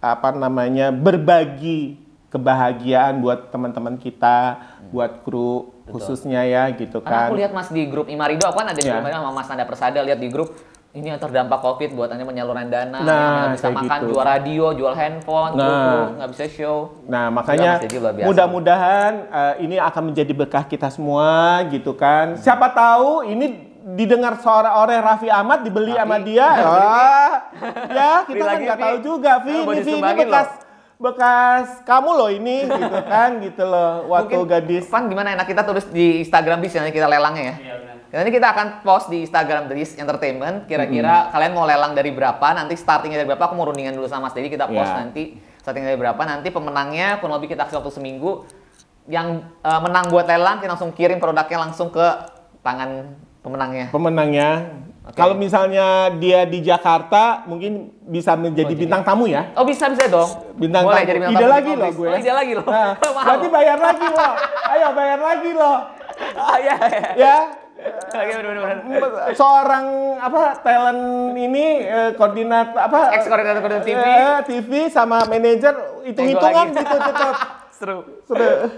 [0.01, 2.01] apa namanya berbagi
[2.33, 4.57] kebahagiaan buat teman-teman kita,
[4.89, 7.29] buat kru khususnya ya gitu Karena kan.
[7.29, 9.03] aku lihat Mas di grup Imarido, aku kan ada Iya.
[9.03, 9.13] yeah.
[9.13, 10.55] sama Mas Nanda Persada lihat di grup
[10.91, 14.09] ini yang terdampak COVID buat anda penyaluran dana, Nah, yang nggak bisa makan, gitu.
[14.15, 16.17] jual radio, jual handphone, Nah.
[16.17, 16.77] nggak bisa show.
[17.07, 17.83] Nah, makanya
[18.25, 22.39] mudah-mudahan eh, ini akan menjadi berkah kita semua gitu kan.
[22.41, 26.01] Siapa tahu ini didengar suara oleh Raffi Ahmad dibeli Raffi.
[26.05, 26.49] sama dia.
[26.49, 27.33] Wah,
[27.89, 29.53] ya Beli kita kan nggak tahu juga, Vi.
[29.57, 30.49] Ini, Vi, ini bekas
[31.01, 34.85] bekas kamu loh ini gitu kan gitu loh waktu Mungkin, gadis.
[34.87, 37.55] Van gimana enak kita tulis di Instagram bis nanti kita lelangnya ya.
[38.11, 40.67] Nanti kita akan post di Instagram Dris Entertainment.
[40.67, 42.43] Kira-kira kalian mau lelang dari berapa?
[42.53, 43.49] Nanti startingnya dari berapa?
[43.49, 44.51] Aku mau rundingan dulu sama Mas Dedi.
[44.51, 44.99] Kita post Ya.
[44.99, 46.19] nanti starting dari berapa?
[46.19, 48.45] Nanti pemenangnya kurang lebih kita kasih waktu seminggu.
[49.07, 52.07] Yang eh, menang buat lelang kita langsung kirim produknya langsung ke
[52.61, 53.87] tangan pemenangnya.
[53.91, 54.51] Pemenangnya.
[55.01, 55.17] Oke.
[55.17, 59.51] Kalau misalnya dia di Jakarta, mungkin bisa menjadi bintang tamu ya.
[59.57, 60.29] Oh bisa bisa dong.
[60.55, 61.09] Bintang Boleh tamu.
[61.09, 62.09] jadi bintang ide tamu lagi loh gue.
[62.09, 62.67] Oh, ide lagi loh.
[62.69, 62.91] Nah,
[63.27, 64.33] berarti bayar lagi loh.
[64.71, 65.79] Ayo bayar lagi loh.
[66.61, 66.77] Iya, iya.
[67.17, 67.37] Ya.
[67.81, 69.33] Oke.
[69.33, 69.85] Seorang
[70.21, 71.01] apa talent
[71.33, 74.05] ini eh, koordinat apa Ex koordinator koordinator TV.
[74.05, 75.75] eh, TV sama manajer
[76.05, 77.37] hitung-hitungan gitu tetap.
[77.81, 78.05] Seru.
[78.29, 78.49] Sudah.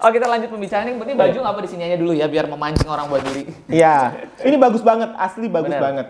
[0.00, 0.96] Oh kita lanjut pembicaraan ini.
[0.96, 3.52] Berarti baju apa di sini aja dulu ya biar memancing orang buat beli.
[3.68, 4.16] Iya.
[4.40, 5.84] Ini bagus banget, asli bagus Bener.
[5.84, 6.06] banget.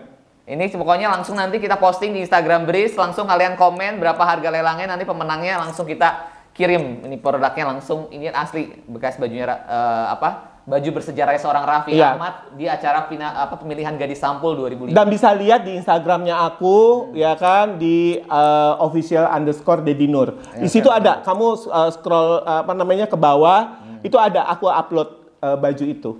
[0.47, 4.95] Ini pokoknya langsung nanti kita posting di Instagram Breeze, langsung kalian komen berapa harga lelangnya,
[4.95, 7.03] nanti pemenangnya langsung kita kirim.
[7.03, 10.50] Ini produknya langsung, ini asli bekas bajunya eh, apa?
[10.61, 12.13] Baju bersejarah seorang Raffi Iya.
[12.13, 14.93] Ahmad di acara pina, apa pemilihan gadis sampul 2005.
[14.93, 20.37] Dan bisa lihat di Instagramnya aku, ya kan, di eh, official underscore Dedi Nur.
[20.53, 25.09] Di situ ada, kamu eh, scroll eh, apa namanya ke bawah, itu ada aku upload
[25.41, 26.11] eh, baju itu.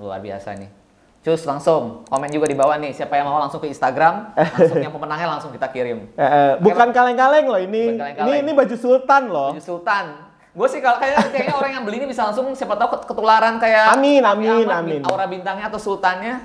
[0.00, 0.72] Luar biasa nih.
[1.22, 4.90] Cus langsung komen juga di bawah nih siapa yang mau langsung ke Instagram, langsung yang
[4.90, 6.08] pemenangnya langsung kita kirim.
[6.18, 7.92] Eh, eh, bukan kaleng-kaleng loh ini.
[7.92, 8.40] Bukan Ini kaleng-kaleng.
[8.40, 9.50] ini baju sultan loh.
[9.54, 10.31] Baju Sultan.
[10.52, 13.56] Gue sih kalau kayaknya, kayaknya orang yang beli ini bisa langsung siapa tahu ket- ketularan
[13.56, 15.00] kayak Amin, amin, amin.
[15.08, 16.44] Aura bintangnya atau sultannya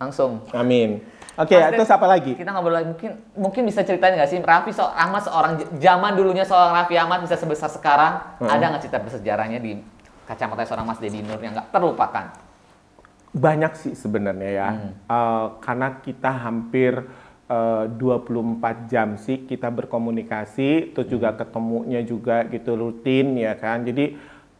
[0.00, 0.40] langsung.
[0.56, 1.04] Amin.
[1.34, 2.32] Oke, Mas terus Den, apa lagi?
[2.38, 6.46] Kita ngobrol lagi mungkin mungkin bisa ceritain nggak sih Raffi so, Ahmad seorang zaman dulunya
[6.46, 9.82] seorang Raffi Ahmad bisa sebesar sekarang ada nggak cerita bersejarahnya di
[10.30, 12.30] kacamata seorang Mas Dedi Nur yang nggak terlupakan?
[13.34, 14.68] Banyak sih sebenarnya ya.
[15.10, 17.02] Eh, karena kita hampir
[17.54, 23.86] eh, 24 jam sih kita berkomunikasi, terus juga ketemunya juga gitu rutin ya kan.
[23.86, 24.14] Jadi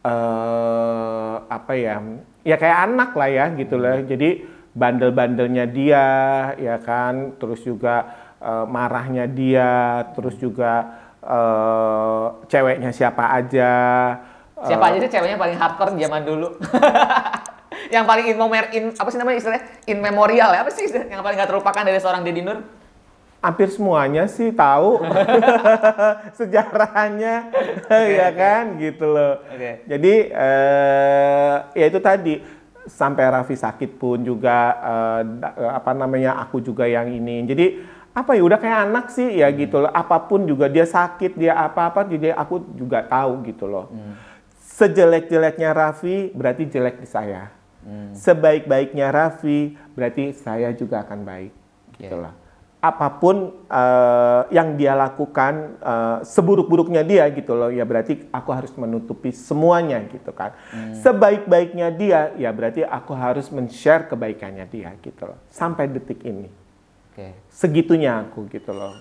[0.05, 1.99] eh apa ya?
[2.45, 3.99] Ya kayak anak lah ya gitu lah.
[4.05, 6.05] Jadi bandel-bandelnya dia
[6.59, 13.73] ya kan, terus juga eh, marahnya dia, terus juga eh, ceweknya siapa aja.
[14.65, 16.47] Siapa aja sih ceweknya paling hardcore zaman dulu?
[17.93, 18.37] yang paling in,
[18.73, 21.99] in apa sih namanya istilahnya in memorial ya apa sih yang paling nggak terlupakan dari
[22.01, 22.63] seorang Dedi Nur?
[23.45, 25.05] Hampir semuanya sih tahu
[26.37, 27.53] sejarahnya
[28.19, 29.41] ya kan gitu loh.
[29.45, 29.85] Oke.
[29.85, 32.41] Jadi eh, ya itu tadi
[32.85, 35.21] sampai Raffi sakit pun juga eh,
[35.69, 37.45] apa namanya aku juga yang ini.
[37.45, 37.65] Jadi
[38.15, 39.91] apa ya udah kayak anak sih ya gitu loh.
[39.93, 43.93] Apa pun juga dia sakit dia apa-apa jadi aku juga tahu gitu loh.
[44.75, 47.53] Sejelek-jeleknya Raffi berarti jelek di saya.
[48.17, 51.53] Sebaik-baiknya Raffi berarti saya juga akan baik.
[51.95, 52.44] Gitu lah.
[52.85, 58.69] Apa pun eh, yang dia lakukan eh, seburuk-buruknya dia gitu loh ya berarti aku harus
[58.77, 60.53] menutupi semuanya gitu kan.
[61.01, 65.41] Sebaik-baiknya dia ya berarti aku harus men-share kebaikannya dia gitu loh.
[65.49, 66.45] Sampai detik ini.
[67.09, 67.33] Oke.
[67.49, 68.91] Segitunya aku gitu loh.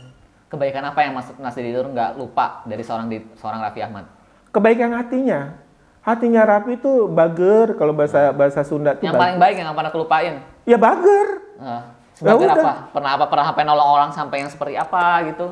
[0.48, 4.06] Kebaikan apa yang Mas, Mas Dedi Nur nggak lupa dari seorang di, seorang Raffi Ahmad?
[4.54, 5.58] Kebaikan hatinya.
[5.98, 9.92] Hatinya Raffi itu bager kalau bahasa bahasa Sunda tuh Yang paling baik yang nggak pernah
[9.92, 10.34] kelupain?
[10.62, 11.28] Ya bager.
[11.58, 11.82] Uh,
[12.14, 12.64] sebagai Ya udah.
[12.64, 12.72] apa?
[12.94, 13.24] Pernah apa?
[13.28, 15.46] Pernah sampai nolong orang sampai yang seperti apa gitu?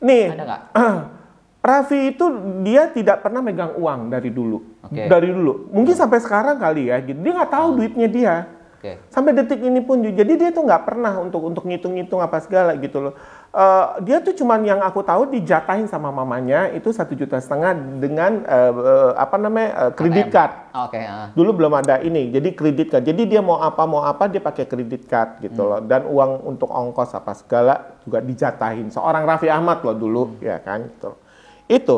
[0.00, 0.62] Nih, Ada nggak?
[1.60, 2.24] Raffi itu
[2.64, 4.80] dia tidak pernah megang uang dari dulu.
[4.80, 5.04] Oke.
[5.04, 5.68] Dari dulu.
[5.68, 6.96] Mungkin sampai sekarang kali ya.
[7.04, 7.20] Gitu.
[7.20, 8.34] Dia nggak tahu duitnya dia.
[8.80, 8.96] Oke.
[9.12, 10.00] Sampai detik ini pun.
[10.00, 13.14] Jadi dia tuh nggak pernah untuk untuk ngitung-ngitung apa segala gitu loh.
[13.50, 18.46] Eh, dia tuh cuman yang aku tahu dijatahin sama mamanya itu satu juta setengah dengan
[18.46, 20.70] eh, eh, apa namanya eh, kredit card.
[20.70, 21.02] Oke.
[21.02, 21.34] ah.
[21.34, 23.10] Dulu belum ada ini, jadi kredit card.
[23.10, 25.82] Jadi dia mau apa mau apa dia pakai kredit card gitu loh.
[25.82, 28.86] Dan uang untuk ongkos apa segala juga dijatahin.
[28.86, 31.18] Seorang Raffi Ahmad loh dulu, ya kan gitu.
[31.66, 31.96] Itu,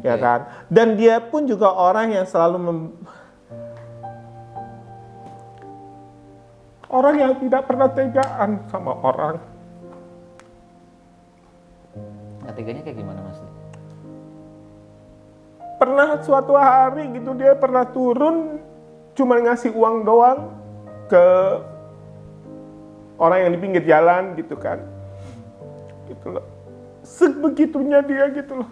[0.00, 0.24] ya Oke.
[0.24, 0.40] kan.
[0.72, 2.96] Dan dia pun juga orang yang selalu mem-
[6.88, 9.55] orang yang tidak pernah tegaan sama orang.
[12.46, 13.40] Ketiganya kayak gimana Mas?
[15.76, 18.56] pernah suatu hari gitu dia pernah turun
[19.12, 20.48] cuma ngasih uang doang
[21.08, 21.24] ke
[23.20, 24.80] orang yang di pinggir jalan gitu kan
[26.08, 26.46] gitu loh
[27.04, 28.70] sebegitunya dia gitu loh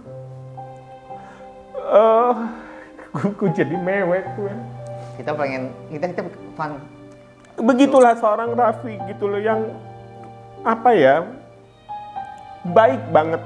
[1.85, 2.35] eh
[3.15, 4.55] gue, gue jadi mewek gue.
[5.15, 6.27] Kita pengen kita kita
[6.59, 6.75] fun.
[7.55, 9.71] Begitulah seorang Raffi gitu loh yang
[10.67, 11.23] apa ya
[12.75, 13.39] baik banget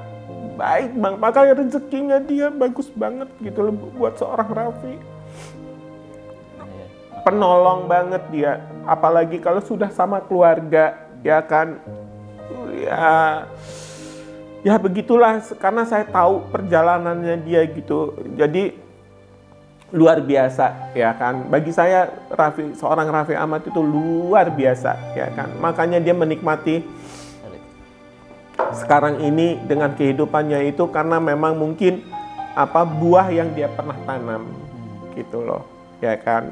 [0.59, 1.15] baik bang.
[1.15, 4.95] Makanya rezekinya dia bagus banget gitu loh buat seorang Raffi.
[7.23, 8.59] Penolong banget dia.
[8.83, 11.79] Apalagi kalau sudah sama keluarga ya kan?
[12.75, 13.47] Ya
[14.59, 18.19] ya begitulah karena saya tahu perjalanannya dia gitu.
[18.35, 18.75] Jadi
[19.95, 21.47] luar biasa ya kan?
[21.47, 25.49] Bagi saya Raffi seorang Raffi Ahmad itu luar biasa ya kan?
[25.63, 26.98] Makanya dia menikmati
[28.75, 32.05] sekarang ini dengan kehidupannya itu karena memang mungkin
[32.53, 34.49] apa buah yang dia pernah tanam
[35.15, 35.63] gitu loh
[36.03, 36.51] ya kan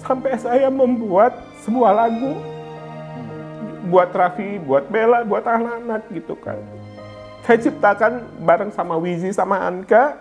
[0.00, 2.34] sampai saya membuat sebuah lagu
[3.90, 6.56] buat Raffi, buat Bella, buat anak-anak gitu kan.
[7.44, 10.20] Saya ciptakan bareng sama Wizi sama Anka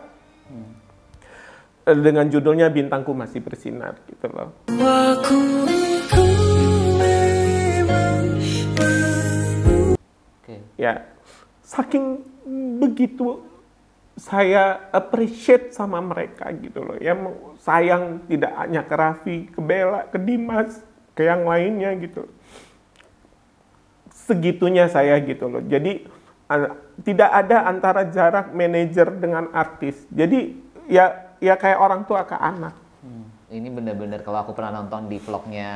[1.86, 4.50] dengan judulnya Bintangku Masih Bersinar gitu loh.
[4.72, 5.89] Oke.
[10.80, 11.04] Ya,
[11.60, 12.24] saking
[12.80, 13.44] begitu
[14.16, 16.96] saya appreciate sama mereka gitu loh.
[17.04, 17.16] Ya
[17.60, 20.80] sayang tidak hanya ke Raffi, ke Bella, ke Dimas,
[21.16, 22.32] ke yang lainnya gitu.
[24.12, 25.60] Segitunya saya gitu loh.
[25.64, 26.08] Jadi
[27.04, 30.08] tidak ada antara jarak manajer dengan artis.
[30.08, 30.56] Jadi
[30.88, 32.76] ya ya kayak orang tua ke anak.
[33.50, 35.70] Ini bener-bener kalau aku pernah nonton di vlognya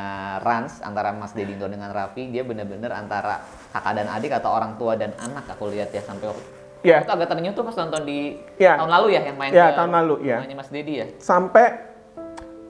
[0.46, 3.42] Rans antara Mas Dedinto dengan Raffi, dia bener-bener antara
[3.74, 6.46] kakak dan adik atau orang tua dan anak aku lihat ya sampai waktu
[6.84, 7.00] Ya.
[7.00, 8.76] itu agak ternyata tuh pas nonton di Ya.
[8.78, 10.36] tahun lalu ya yang main Ya, ke tahun lalu, ya.
[10.38, 11.06] rumahnya Mas Dedi ya.
[11.18, 11.66] sampai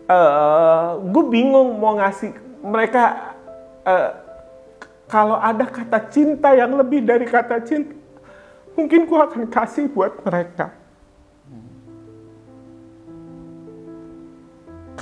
[0.03, 3.33] eh gue bingung mau ngasih mereka
[3.83, 4.09] eh,
[5.09, 7.91] kalau ada kata cinta yang lebih dari kata cinta
[8.75, 10.71] mungkin gue akan kasih buat mereka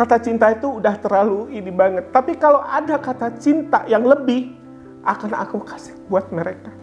[0.02, 4.58] kata cinta itu udah terlalu ini banget tapi kalau ada kata cinta yang lebih
[5.06, 6.74] akan aku kasih buat mereka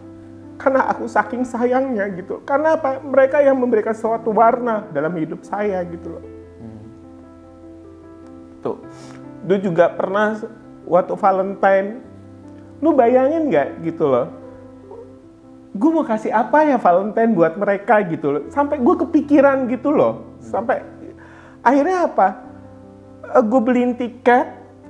[0.55, 5.83] karena aku saking sayangnya gitu karena apa mereka yang memberikan suatu warna dalam hidup saya
[5.83, 6.23] gitu loh
[8.59, 8.77] Tuh.
[9.47, 10.35] Lu juga pernah
[10.83, 11.89] waktu Valentine,
[12.83, 14.27] lu bayangin nggak gitu loh.
[15.69, 18.43] Gue mau kasih apa ya Valentine buat mereka gitu loh.
[18.51, 20.35] Sampai gue kepikiran gitu loh.
[20.43, 20.83] Sampai
[21.63, 22.27] akhirnya apa?
[23.37, 24.47] Gue beliin tiket,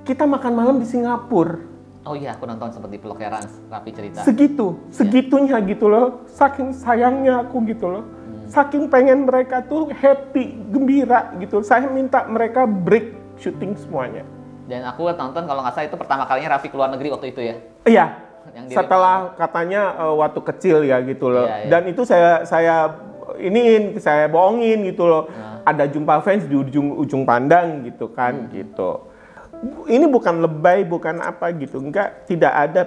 [0.07, 1.69] kita makan malam di Singapura.
[2.07, 4.23] Oh iya, aku nonton seperti vlognya Rans, Raffi cerita.
[4.23, 6.23] Segitu, segitunya gitu loh.
[6.31, 8.03] Saking sayangnya aku gitu loh.
[8.49, 11.61] Saking pengen mereka tuh happy, gembira gitu.
[11.61, 14.25] Saya minta mereka break syuting semuanya.
[14.65, 17.55] Dan aku nonton kalau nggak salah itu pertama kalinya Raffi keluar negeri waktu itu ya.
[17.85, 18.05] Iya.
[18.49, 21.45] Yang Setelah katanya eh, waktu kecil ya gitu loh.
[21.45, 21.69] Iya, iya.
[21.69, 22.89] Dan itu saya saya
[23.37, 25.29] iniin, saya bohongin gitu loh.
[25.29, 25.61] Nah.
[25.67, 28.49] Ada jumpa fans di ujung ujung pandang gitu kan Hmm.
[28.49, 29.05] gitu.
[29.85, 31.83] Ini bukan lebay, bukan apa gitu.
[31.83, 32.81] Enggak, tidak ada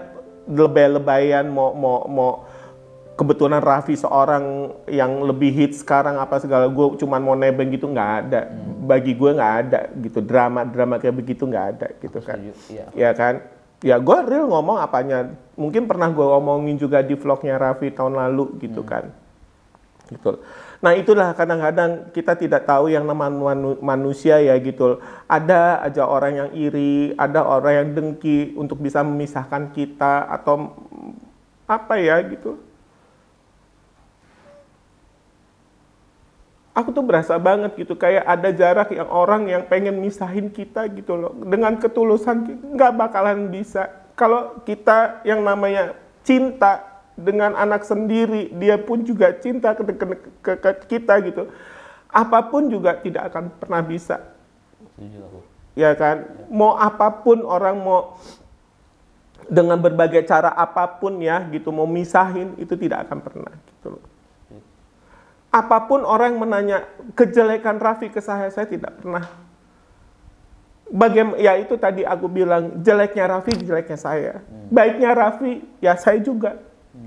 [0.48, 2.32] lebay-lebayan mau mau mau
[3.12, 8.10] kebetulan Raffi seorang yang lebih hit sekarang apa segala gue cuman mau nebeng gitu nggak
[8.26, 8.88] ada Hmm.
[8.88, 12.40] bagi gue nggak ada gitu drama drama kayak begitu nggak ada gitu kan
[12.72, 12.84] iya.
[12.96, 13.44] ya kan
[13.84, 18.58] ya gue real ngomong apanya mungkin pernah gue ngomongin juga di vlognya Raffi tahun lalu
[18.64, 19.12] gitu kan
[20.14, 20.40] gitu.
[20.82, 24.98] Nah itulah kadang-kadang kita tidak tahu yang namanya manu- manusia ya gitu.
[25.30, 30.74] Ada aja orang yang iri ada orang yang dengki untuk bisa memisahkan kita atau
[31.70, 32.58] apa ya gitu.
[36.72, 41.14] Aku tuh berasa banget gitu kayak ada jarak yang orang yang pengen misahin kita gitu
[41.20, 41.32] loh.
[41.36, 43.92] Dengan ketulusan nggak bakalan bisa.
[44.16, 45.92] Kalau kita yang namanya
[46.24, 50.06] cinta dengan anak sendiri dia pun juga cinta ke, ke,
[50.40, 51.48] ke- ke kita gitu.
[52.12, 54.20] Apa pun juga tidak akan pernah bisa.
[55.72, 56.28] Ya kan?
[56.52, 58.20] Mau apa pun orang mau
[59.48, 64.04] dengan berbagai cara apa pun ya gitu mau misahin itu tidak akan pernah gitu loh.
[65.52, 69.28] Apa pun orang menanya kejelekan Raffi ke saya saya tidak pernah.
[70.92, 74.32] Bagaimana ya itu tadi aku bilang jeleknya Raffi jeleknya saya.
[74.72, 76.56] Baiknya Raffi ya saya juga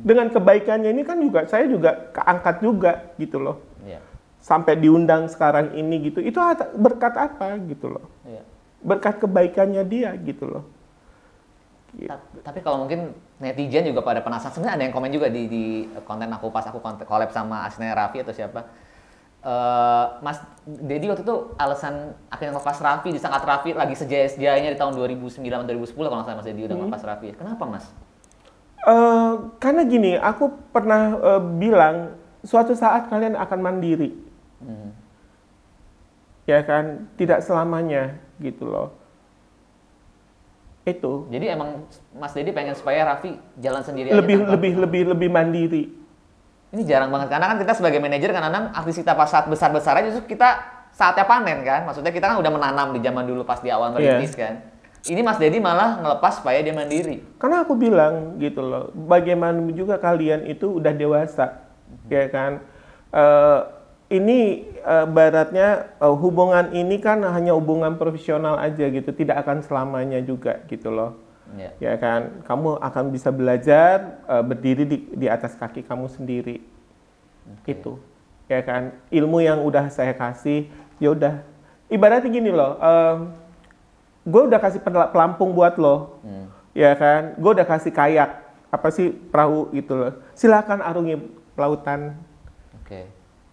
[0.05, 3.97] dengan kebaikannya ini kan juga saya juga keangkat juga gitu loh Iya.
[4.37, 6.37] sampai diundang sekarang ini gitu itu
[6.77, 8.45] berkat apa gitu loh Iya.
[8.79, 10.63] berkat kebaikannya dia gitu loh
[11.95, 12.11] Gitu.
[12.11, 15.63] Ta- Tapi kalau mungkin netizen juga pada penasaran, sebenarnya ada yang komen juga di, di
[16.03, 18.67] konten aku pas aku collab sama asistennya Raffi atau siapa.
[19.39, 24.91] Eh, Mas Dedi waktu itu alasan akhirnya ngelepas Raffi, disangkat Raffi lagi sejaya-sejayanya di tahun
[24.91, 27.31] 2009-2010 kalau nggak salah Mas Dedi udah ngelepas Raffi.
[27.31, 27.85] Kenapa Mas?
[28.85, 32.13] Eh, karena gini, aku pernah eh, bilang
[32.45, 34.13] suatu saat kalian akan mandiri.
[36.45, 38.93] Ya kan, tidak selamanya gitu loh.
[40.85, 45.01] Itu Jadi emang Mas Dedi pengen supaya Raffi jalan sendiri aja lebih tanpa- lebih lebih
[45.17, 45.83] lebih mandiri.
[46.69, 50.37] Ini jarang banget karena kan kita sebagai manajer kadang-kadang artis kita pas saat besar-besarnya justru
[50.37, 50.61] kita
[50.93, 51.89] saatnya panen kan.
[51.89, 54.61] Maksudnya kita kan udah menanam di zaman dulu pas di awal merintis kan.
[55.05, 57.21] Ini Mas Dedi malah ngelepas supaya dia mandiri.
[57.37, 61.61] Karena aku bilang gitu loh, bagaimana juga kalian itu udah dewasa,
[62.09, 62.65] ya kan?
[63.13, 63.59] Eh,
[64.17, 70.17] ini eh, baratnya eh, hubungan ini kan hanya hubungan profesional aja gitu, tidak akan selamanya
[70.25, 71.21] juga gitu loh.
[71.53, 71.69] Iya.
[71.77, 76.65] Ya kan, kamu akan bisa belajar eh, berdiri di, di atas kaki kamu sendiri.
[77.69, 78.01] Itu.
[78.49, 80.65] Ya kan, ilmu yang udah saya kasih,
[80.97, 81.45] ya udah.
[81.93, 82.81] Ibaratnya gini loh,
[84.25, 86.19] gue udah kasih pel- pelampung buat lo,
[86.73, 90.11] ya kan, gue udah kasih kayak, apa sih perahu gitu loh.
[90.33, 91.15] Silakan arungi
[91.53, 92.17] lautan.
[92.81, 93.05] Oke.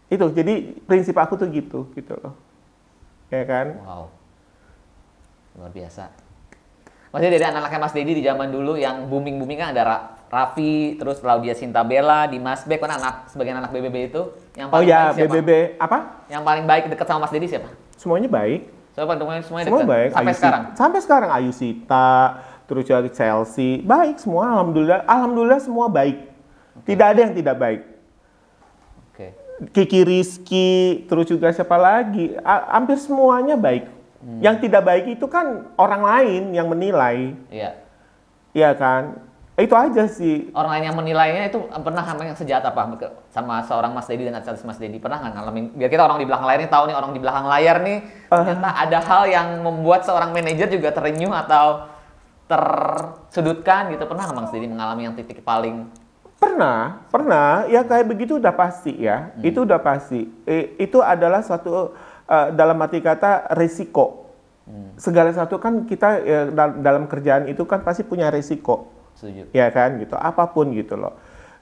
[0.09, 2.35] Itu, jadi prinsip aku tuh gitu, gitu loh.
[3.29, 4.09] Ya kan, Wow.
[5.53, 6.09] Luar biasa.
[7.13, 11.21] Maksudnya dari anak-anaknya Mas Dedi di zaman dulu yang booming-booming kan ada Ra- Raffi, terus
[11.21, 15.17] Laudia Sintabella, Dimas Beck, kan anak sebagian anak BBB itu yang oh paling ya baik
[15.21, 15.33] siapa?
[15.37, 15.99] BBB apa?
[16.33, 17.69] Yang paling baik deket sama Mas Dedi siapa?
[18.01, 18.65] Semuanya baik.
[18.93, 20.09] Temunya semuanya Semua baik.
[20.13, 20.63] Sampai Ayu sekarang.
[20.77, 22.13] Sampai sekarang Ayu Sita,
[22.69, 24.53] terus juga Chelsea, baik semua.
[24.53, 26.29] Alhamdulillah, alhamdulillah semua baik.
[26.85, 27.81] Tidak ada yang tidak baik.
[29.13, 29.27] Oke.
[29.73, 30.71] Kiki Rizky,
[31.09, 32.37] terus juga siapa lagi?
[32.41, 33.89] A- hampir semuanya baik.
[34.39, 37.75] Yang tidak baik itu kan orang lain yang menilai, Iya.
[38.55, 39.19] ya kan?
[39.53, 40.49] Itu aja sih.
[40.57, 42.89] Orang lain yang menilainya itu pernah sama yang sejahat apa
[43.29, 45.65] sama seorang Mas Dedi dan artis Mas Dedi pernah nggak ngalamin?
[45.77, 47.99] Biar kita orang di belakang layar nih tahu nih orang di belakang layar nih
[48.33, 51.85] ternyata ada hal yang membuat seorang manajer juga terenyuh atau
[52.49, 54.09] tersudutkan gitu.
[54.09, 55.93] Pernah nggak Mas Dedi mengalami yang titik paling
[56.43, 57.71] Pernah, pernah.
[57.71, 59.31] Ya kayak begitu udah pasti ya.
[59.47, 60.27] Itu udah pasti.
[60.43, 61.95] Eh, itu adalah suatu
[62.27, 64.27] eh, dalam arti kata resiko.
[64.97, 69.02] Segala satu kan kita ya, dal- dalam kerjaan itu kan pasti punya resiko.
[69.23, 69.47] Setuju?
[69.55, 70.19] Ya kan gitu.
[70.19, 71.15] Apa pun gitu loh.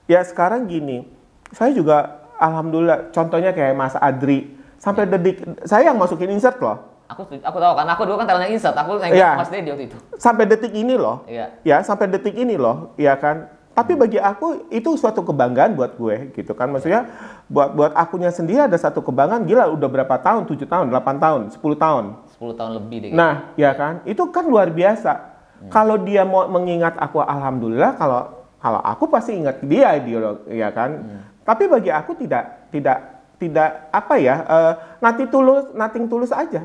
[0.08, 1.04] Ya sekarang gini.
[1.52, 6.80] Saya juga alhamdulillah contohnya kayak Mas Adri sampai detik saya yang masukin insert loh.
[7.12, 9.30] Aku aku tahu karena aku dulu kan talentnya insert, aku nengok Iya.
[9.36, 9.98] Mas Dedi waktu itu.
[10.16, 11.26] Sampai detik ini loh.
[11.28, 11.46] Iya.
[11.66, 16.34] ya sampai detik ini loh ya kan tapi bagi aku itu suatu kebanggaan buat gue
[16.34, 17.06] gitu kan maksudnya
[17.46, 21.40] buat buat akunya sendiri ada satu kebanggaan gila udah berapa tahun 7 tahun 8 tahun
[21.54, 22.04] 10 tahun
[22.36, 23.10] 10 tahun lebih deh.
[23.14, 25.29] nah ya kan itu kan luar biasa
[25.68, 31.20] kalau dia mau mengingat aku alhamdulillah kalau kalau aku pasti ingat dia dia ya kan?
[31.44, 34.72] Tapi bagi aku tidak tidak tidak apa ya eh,
[35.04, 36.64] nanti tulus nothing tulus aja.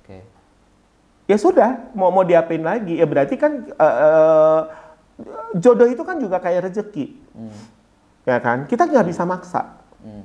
[0.00, 0.18] Oke.
[1.30, 2.98] ya sudah mau mau diapain lagi?
[2.98, 4.60] Ya berarti kan eh, eh,
[5.54, 7.14] jodoh itu kan juga kayak rezeki.
[8.26, 8.66] Ya kan?
[8.66, 9.78] Kita nggak bisa maksa.
[10.00, 10.24] Hmm.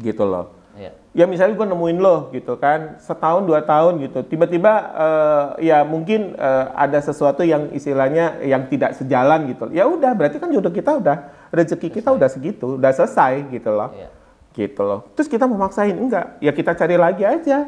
[0.00, 0.92] gitu loh Iya.
[1.10, 4.22] ya misalnya gue nemuin lo gitu kan setahun dua tahun gitu.
[4.30, 9.66] Tiba-tiba eh, ya mungkin eh, ada sesuatu yang istilahnya yang tidak sejalan gitu.
[9.74, 13.90] Ya udah berarti kan jodoh kita udah rezeki kita udah segitu udah selesai gitu loh.
[13.90, 14.08] Iya.
[14.54, 15.00] gitu loh.
[15.14, 16.38] Terus kita mau maksain enggak.
[16.38, 17.66] Ya kita cari lagi aja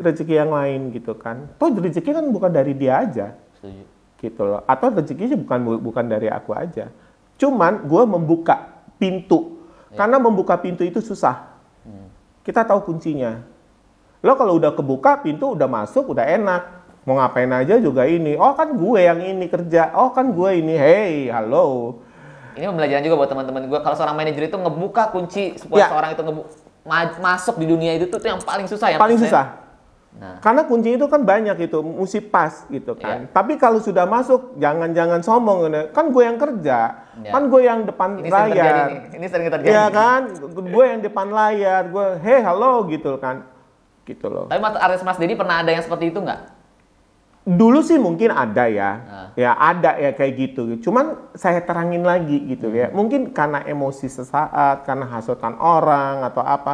[0.00, 1.52] rezeki yang lain gitu kan.
[1.60, 3.36] Toh rezeki kan bukan dari dia aja.
[3.60, 3.84] Setuju.
[4.18, 4.66] gitu loh.
[4.66, 6.90] Atau rezekinya bukan bukan dari aku aja.
[7.38, 9.60] Cuman gue membuka pintu.
[9.94, 11.48] Karena membuka pintu itu susah
[12.48, 13.44] kita tahu kuncinya
[14.18, 16.62] lo kalau udah kebuka pintu udah masuk udah enak
[17.04, 20.74] mau ngapain aja juga ini oh kan gue yang ini kerja oh kan gue ini
[20.74, 22.00] hey halo
[22.52, 23.78] Ini pembelajaran juga buat teman-teman gue.
[23.78, 25.88] Kalau seorang manajer itu ngebuka kunci supaya Ya.
[25.88, 26.48] seorang itu ngebu-
[26.82, 28.98] ma- masuk di dunia itu tuh, tuh yang paling susah ya.
[28.98, 29.30] paling maksudnya.
[29.30, 29.44] susah
[30.08, 33.28] Nah, Karena kunci itu kan banyak itu, mesti pas gitu kan.
[33.28, 33.30] Iya.
[33.30, 35.68] Tapi kalau sudah masuk, jangan-jangan sombong.
[35.92, 37.30] Kan gue yang kerja, Iya.
[37.30, 38.88] kan gue yang depan ini sering terjadi layar.
[38.88, 39.00] nih.
[39.14, 39.70] Ini sering terjadi.
[39.70, 43.46] Iya kan, gue yang depan layar, gue, hey halo gitu kan,
[44.08, 44.48] gitu loh.
[44.48, 46.56] Tapi mas, artis Mas Dedi pernah ada yang seperti itu nggak?
[47.48, 49.28] Dulu sih mungkin ada ya, Nah.
[49.32, 50.82] ya ada ya kayak gitu.
[50.82, 52.90] Cuman saya terangin lagi gitu ya.
[52.90, 56.72] Mungkin karena emosi sesaat, karena hasutan orang atau apa,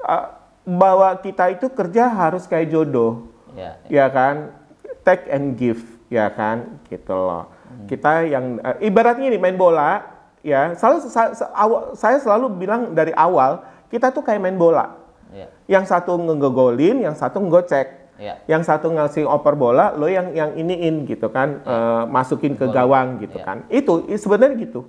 [0.00, 0.24] eh,
[0.68, 3.24] bahwa kita itu kerja harus kayak jodoh.
[3.56, 3.80] Ya.
[3.88, 4.06] ya.
[4.12, 4.52] Kan?
[5.00, 5.80] Take and give
[6.12, 6.76] ya kan?
[6.86, 7.48] Gitu loh.
[7.88, 10.04] Kita yang eh, ibaratnya ini main bola
[10.44, 10.76] ya.
[10.76, 15.00] Selalu sa- sa- awal- saya selalu bilang dari awal kita tuh kayak main bola.
[15.28, 15.44] Ya.
[15.68, 18.40] yang satu ngegolin yang satu ngegocek Ya.
[18.48, 21.60] yang satu ngasih oper bola lo yang yang iniin gitu kan?
[21.62, 23.44] Eh, masukin ke gawang gitu Iya.
[23.44, 23.56] kan?
[23.68, 24.88] Itu sebenarnya gitu.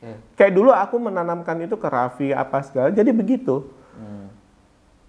[0.00, 0.16] Oke.
[0.32, 3.68] kayak dulu aku menanamkan itu ke Raffi apa segala jadi begitu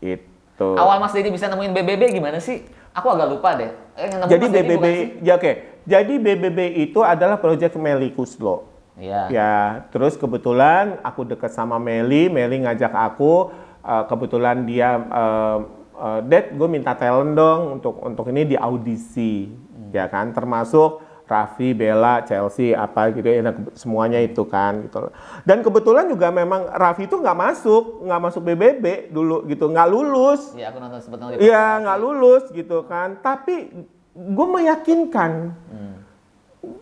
[0.01, 2.65] itu Awal Mas Dedi bisa nemuin BBB gimana sih?
[2.91, 3.71] Aku agak lupa deh.
[3.95, 4.85] Eh, Jadi BBB,
[5.23, 5.51] ya oke.
[5.87, 8.67] Jadi BBB itu adalah proyek Meli Kuslo.
[8.99, 9.31] Iya.
[9.31, 9.55] Ya,
[9.89, 13.49] terus kebetulan aku deket sama Meli, Meli ngajak aku,
[13.81, 15.57] eh, kebetulan dia, eh,
[15.95, 19.47] eh, Dad, gue minta talent dong untuk untuk ini di audisi,
[19.95, 25.09] ya kan, termasuk Raffi, Bella, Chelsea, apa gitu, ya, nah, semuanya itu kan, gitu.
[25.47, 30.51] Dan kebetulan juga memang Raffi itu nggak masuk, nggak masuk BBB dulu gitu, nggak lulus.
[30.53, 31.39] Iya, aku nonton nonton.
[31.39, 33.15] Iya, nggak lulus gitu kan.
[33.23, 33.71] Tapi
[34.11, 35.55] gue meyakinkan,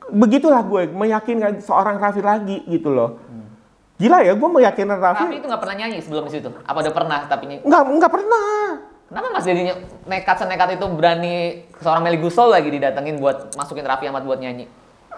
[0.10, 3.22] begitulah gue meyakinkan seorang Raffi lagi gitu loh.
[4.00, 5.24] Gila ya, gue meyakinkan Raffi.
[5.28, 6.50] Tapi itu nggak pernah nyanyi sebelum situ.
[6.66, 8.89] Apa udah pernah tapi ny- Nggak, nggak pernah.
[9.10, 9.66] Kenapa Mas Dedi
[10.05, 11.34] nekat senekat itu berani
[11.78, 14.70] seorang Meli Gusol lagi didatengin buat masukin Raffi Ahmad buat nyanyi?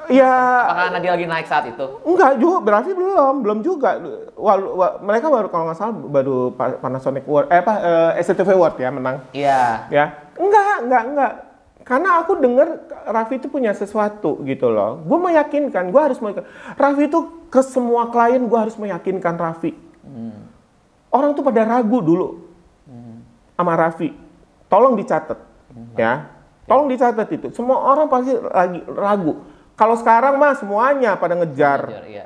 [0.09, 0.31] Ya,
[0.65, 1.85] Apakah karena dia lagi naik saat itu?
[2.01, 3.99] enggak juga, Raffi belum, belum juga.
[4.33, 7.73] Wal- wa- mereka baru kalau nggak salah baru Pa- Panasonic Award, eh apa
[8.15, 9.17] eh, SCTV Award ya menang.
[9.31, 9.61] Iya.
[9.89, 11.33] ya enggak enggak enggak
[11.81, 12.67] karena aku dengar
[13.05, 17.19] Raffi itu punya sesuatu gitu loh gue meyakinkan gue harus meyakinkan Raffi itu
[17.49, 19.73] ke semua klien gue harus meyakinkan Raffi
[21.09, 22.50] orang tuh pada ragu dulu
[23.61, 24.09] sama Raffi.
[24.65, 25.39] Tolong dicatat
[25.95, 26.27] ya.
[26.65, 27.47] Tolong dicatat itu.
[27.51, 29.43] Semua orang pasti lagi ragu.
[29.75, 32.05] Kalau sekarang mah semuanya pada ngejar.
[32.05, 32.25] Iya.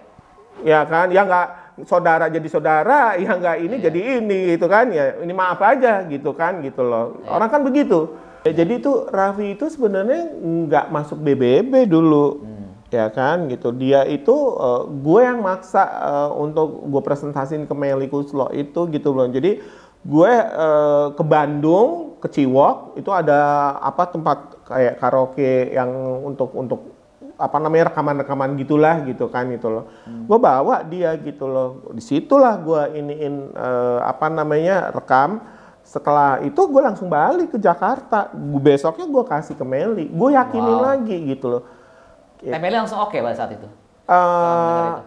[0.62, 1.08] ya kan?
[1.10, 1.48] Ya nggak
[1.84, 3.84] saudara jadi saudara ya nggak ini Iya.
[3.90, 4.92] jadi ini gitu kan?
[4.92, 6.62] Ya ini maaf aja gitu kan?
[6.62, 7.20] Gitu loh.
[7.20, 7.30] Iya.
[7.32, 8.16] orang kan begitu.
[8.46, 12.70] Ya, jadi itu Raffi itu sebenarnya nggak masuk BBB dulu Hmm.
[12.88, 13.50] ya kan?
[13.50, 13.74] Gitu.
[13.74, 19.10] Dia itu eh, gue yang maksa eh, untuk gue presentasiin ke Meli Kuslo itu gitu
[19.10, 19.26] loh.
[19.26, 19.58] Jadi
[20.06, 21.90] gue eh, ke Bandung
[22.22, 23.38] ke Ciwok itu ada
[23.76, 25.90] apa tempat kayak karaoke yang
[26.24, 26.82] untuk untuk
[27.36, 29.84] apa namanya rekaman-rekaman gitulah gitu kan gitu loh.
[30.08, 31.84] Gue bawa dia gitu loh.
[31.92, 35.42] Di situlah gue iniin eh, apa namanya rekam.
[35.84, 38.32] Setelah itu gue langsung balik ke Jakarta.
[38.32, 40.08] Gu- Besoknya gue kasih ke Meli.
[40.08, 40.86] Gue yakinin Wow.
[40.88, 41.64] lagi gitu loh.
[42.40, 43.68] Teh Meli langsung oke pada saat itu.
[44.06, 45.04] Eh, itu.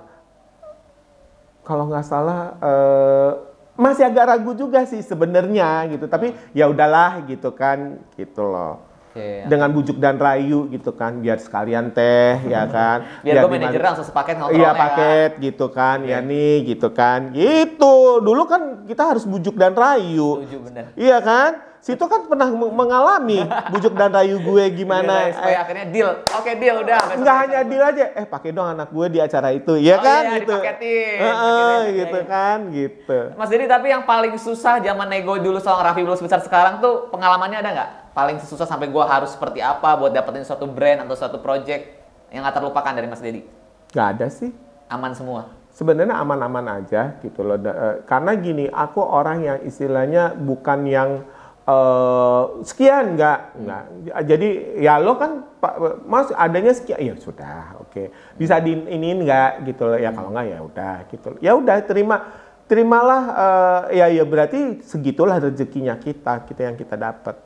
[1.65, 3.31] kalau nggak salah eh,
[3.79, 6.11] masih agak ragu juga sih sebenarnya gitu.
[6.11, 8.83] Tapi ya udahlah gitu kan gitu loh.
[9.09, 9.49] Oke.
[9.49, 13.07] Dengan bujuk dan rayu gitu kan biar sekalian teh ya kan.
[13.25, 14.79] Biar gue dimana- manajernya langsung sepaket Iya kan.
[14.79, 16.21] paket gitu kan, Iya.
[16.21, 18.21] ya nih gitu kan, gitu.
[18.21, 20.45] Dulu kan kita harus bujuk dan rayu.
[20.93, 21.68] Iya kan?
[21.79, 23.39] Situ kan pernah mengalami
[23.71, 25.31] bujuk dan rayu gue gimana.
[25.31, 26.11] Iya, supaya eh, akhirnya deal.
[26.35, 26.99] Oke deal udah.
[26.99, 29.95] besok Nggak kita- hanya deal aja, eh pakai dong anak gue di acara itu, ya
[29.95, 30.23] Oh kan?
[30.23, 30.53] iya, gitu.
[30.53, 31.19] dipaketin.
[31.19, 32.29] Heeh, Paketin, gitu iya, iya.
[32.29, 33.19] kan, gitu.
[33.35, 37.09] Mas Dedi tapi yang paling susah zaman nego dulu seorang Raffi belum sebesar sekarang tuh
[37.09, 37.91] pengalamannya ada nggak?
[38.11, 41.95] Paling susah sampai gua harus seperti apa buat dapetin suatu brand atau suatu project
[42.29, 43.47] yang nggak terlupakan dari Mas Dedi?
[43.89, 44.51] Gak ada sih.
[44.87, 45.55] Aman semua.
[45.71, 47.55] Sebenarnya aman-aman aja gitu loh.
[47.55, 51.23] Eh, Karena gini, aku orang yang istilahnya bukan yang
[51.69, 53.83] eh, sekian nggak nggak.
[54.25, 54.49] Jadi
[54.81, 55.75] ya lo kan Pak
[56.09, 58.09] Mas adanya sekian ya sudah oke.
[58.35, 59.99] Bisa di ini nggak gitu loh.
[59.99, 61.29] Ya kalau nggak ya udah gitu.
[61.39, 62.17] Ya udah terima
[62.65, 67.37] terimalah eh, ya ya berarti segitulah rezekinya kita kita yang kita dapat.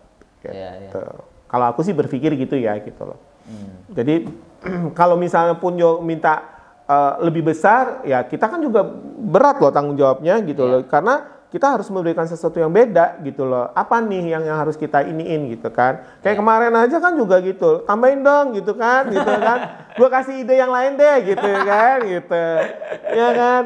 [0.43, 0.55] Gitu.
[0.55, 0.91] Iya, iya.
[1.47, 3.19] Kalau aku sih berpikir gitu ya gitu loh.
[3.91, 4.25] Jadi
[4.99, 6.43] kalau misalnya pun yo minta
[6.87, 8.83] eh, lebih besar, ya kita kan juga
[9.23, 10.73] berat loh tanggung jawabnya gitu Iya.
[10.79, 10.81] loh.
[10.87, 11.15] Karena
[11.53, 13.69] kita harus memberikan sesuatu yang beda gitu loh.
[13.77, 16.01] Apa nih yang yang harus kita iniin gitu kan?
[16.25, 17.85] Kayak kemarin aja kan juga gitu.
[17.85, 19.59] Tambahin dong gitu kan, gitu kan.
[20.01, 22.45] Gua kasih ide yang lain deh gitu kan, gitu.
[23.13, 23.65] Ya kan?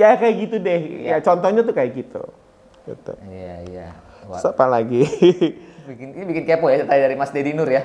[0.00, 0.80] Ya kayak gitu deh.
[1.12, 2.24] Ya contohnya tuh kayak gitu.
[2.88, 3.12] Gitu.
[3.28, 3.88] Iya iya.
[4.32, 5.04] Apa lagi?
[5.92, 7.84] bikin, ini bikin kepo ya tadi dari Mas Dedi Nur ya.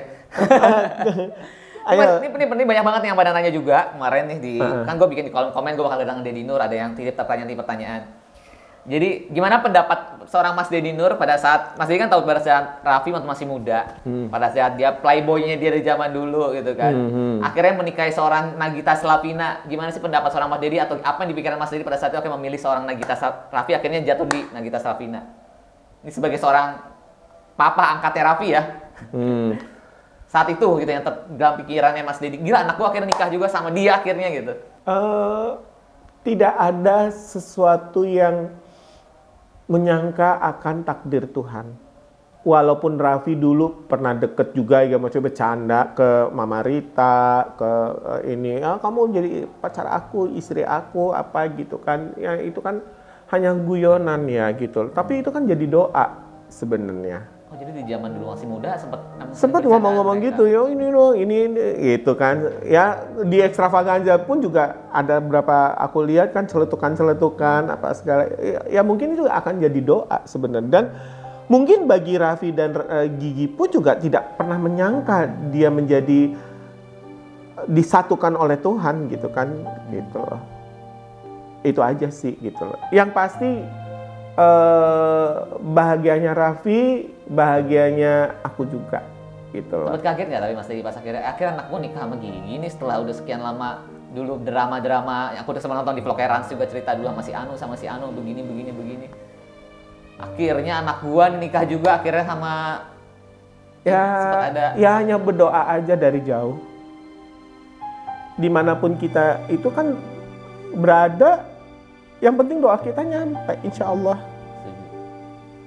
[1.84, 2.00] Ayo.
[2.00, 4.88] Mas, ini, ini, ini banyak banget yang pada nanya juga kemarin nih di Heeh.
[4.88, 7.52] kan gue bikin di kolom komen gue bakal datang Dedi Nur ada yang titip pertanyaan
[7.52, 8.23] titip pertanyaan.
[8.84, 12.84] Jadi gimana pendapat seorang Mas Dedi Nur pada saat Mas Dedi kan tahu pada saat
[12.84, 14.28] Raffi waktu masih muda, Hmm.
[14.28, 18.92] pada saat dia playboynya dia dari zaman dulu gitu kan, Hmm, akhirnya menikahi seorang Nagita
[18.94, 19.64] Slavina.
[19.64, 22.20] Gimana sih pendapat seorang Mas Dedi atau apa yang dipikiran Mas Dedi pada saat itu
[22.20, 23.16] akhirnya memilih seorang Nagita
[23.48, 25.20] Raffi akhirnya jatuh di Nagita Slavina.
[26.04, 26.76] Ini sebagai seorang
[27.54, 28.62] papa angkatnya Raffi ya
[29.10, 29.56] Hmm.
[30.28, 33.46] saat itu gitu yang ter- dalam pikirannya Mas Dedi gila anak gua akhirnya nikah juga
[33.46, 34.52] sama dia akhirnya gitu
[34.84, 35.50] Eh,
[36.20, 38.52] tidak ada sesuatu yang
[39.68, 41.72] menyangka akan takdir Tuhan.
[42.44, 47.72] Walaupun Raffi dulu pernah deket juga ya maksudnya bercanda ke Mama Rita, ke
[48.20, 49.30] eh, ini, ah, kamu jadi
[49.64, 52.12] pacar aku, istri aku, apa gitu kan.
[52.20, 52.84] Ya itu kan
[53.32, 54.92] hanya guyonan ya gitu.
[54.92, 56.20] Tapi itu kan jadi doa
[56.52, 57.33] sebenarnya.
[57.54, 58.98] Oh jadi di zaman dulu masih muda sempet
[59.30, 61.62] sempat ngomong-ngomong gitu ya ini loh ini, ini
[61.94, 68.26] gitu kan ya di ekstravaganza pun juga ada berapa aku lihat kan celetukan-celetukan apa segala
[68.42, 70.84] ya, ya mungkin itu akan jadi doa sebenarnya dan
[71.46, 76.34] mungkin bagi Raffi dan eh, Gigi pun juga tidak pernah menyangka dia menjadi
[77.70, 79.54] disatukan oleh Tuhan gitu kan
[79.94, 80.42] gitu loh.
[81.64, 82.76] Itu aja sih gitu loh.
[82.92, 83.50] Yang pasti
[84.34, 85.30] eh
[85.62, 89.02] bahagianya Raffi, bahagianya aku juga
[89.54, 89.94] gitu loh.
[89.94, 92.66] Sempat kaget nggak tapi Mas Dedi pas akhirnya akhirnya anak gue nikah sama gini gini
[92.66, 96.94] setelah udah sekian lama dulu drama-drama aku udah sempat nonton di vlog Rans juga cerita
[96.94, 99.06] dulu sama si Anu sama si Anu begini begini begini
[100.18, 102.52] akhirnya anak gua nikah juga akhirnya sama
[103.84, 104.00] Ya,
[104.48, 106.56] ada ya hanya berdoa aja dari jauh.
[108.40, 109.92] Di mana pun kita itu kan
[110.72, 111.44] berada,
[112.22, 114.18] yang penting doa kita nyampe, insya Allah.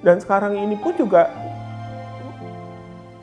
[0.06, 1.28] Dan sekarang ini pun juga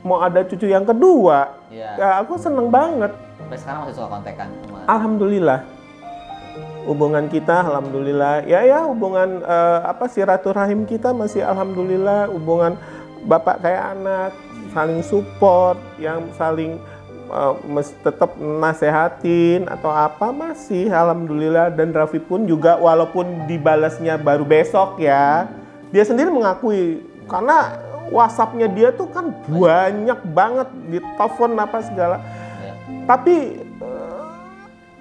[0.05, 1.57] mau ada cucu yang kedua.
[1.73, 1.89] Iya.
[1.97, 3.09] Ya aku seneng banget.
[3.45, 4.49] sampai sekarang masih suka kontekan
[4.89, 5.59] Alhamdulillah.
[6.85, 8.45] Hubungan kita, alhamdulillah.
[8.45, 12.29] Ya ya, hubungan eh, apa silaturahim kita masih alhamdulillah.
[12.29, 12.77] Hubungan
[13.25, 14.31] bapak kayak anak,
[14.69, 16.77] saling support, yang saling
[17.25, 21.69] eh, mes- tetap nasehatin atau apa masih alhamdulillah.
[21.69, 25.49] Dan Raffi pun juga walaupun dibalasnya baru besok ya,
[25.89, 32.21] dia sendiri mengakui karena WhatsAppnya dia tuh kan banyak banget di telepon apa segala
[32.61, 32.73] ya.
[33.09, 34.25] tapi eh,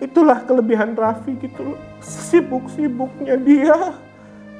[0.01, 3.77] itulah kelebihan Raffi gitu sibuk-sibuknya dia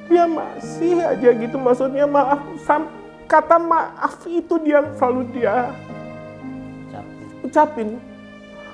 [0.05, 2.93] dia masih aja gitu maksudnya maaf sam-
[3.25, 5.73] kata maaf itu dia selalu dia
[7.55, 8.03] ucapin.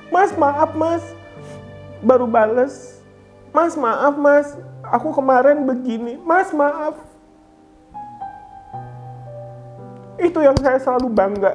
[0.08, 1.04] Mas maaf mas.
[2.00, 2.96] Baru bales.
[3.52, 4.56] Mas maaf mas.
[4.80, 6.16] Aku kemarin begini.
[6.24, 6.96] Mas maaf.
[10.16, 11.52] Itu yang saya selalu bangga.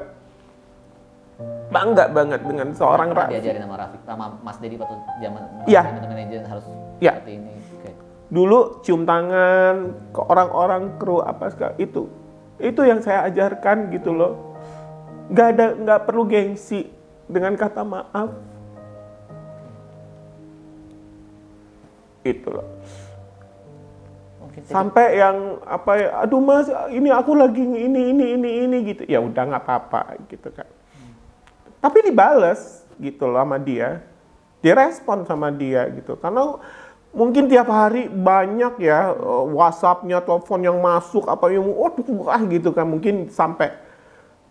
[1.73, 6.41] Bangga banget dengan seorang Raffi diajarin sama Rafiq sama Mas Dedi waktu zaman zaman manajer
[6.47, 6.65] harus
[7.03, 7.19] Iya.
[7.19, 7.51] seperti ini.
[7.75, 7.91] Oke.
[8.31, 9.75] dulu cium tangan
[10.15, 12.07] ke orang-orang kru apa segala itu.
[12.61, 14.55] Itu yang saya ajarkan gitu loh.
[15.27, 16.95] Nggak ada nggak perlu gengsi
[17.29, 18.29] dengan kata maaf.
[22.25, 22.67] Itu loh
[24.63, 29.03] sampai yang apa ya aduh mas ini aku lagi ini ini ini ini gitu.
[29.03, 30.69] Ya udah nggak apa-apa gitu kan.
[31.83, 33.99] Tapi dibales gitu loh sama dia.
[34.63, 36.15] Direspon sama dia gitu.
[36.17, 36.57] Karena
[37.11, 42.71] mungkin tiap hari banyak ya eh, WhatsAppnya telepon yang masuk apa yang waduh wah gitu
[42.71, 42.87] kan.
[42.87, 43.75] Mungkin sampai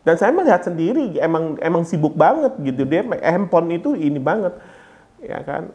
[0.05, 2.85] dan saya melihat sendiri emang emang sibuk banget gitu.
[2.85, 4.53] Dia handphone itu ini banget
[5.25, 5.73] ya kan?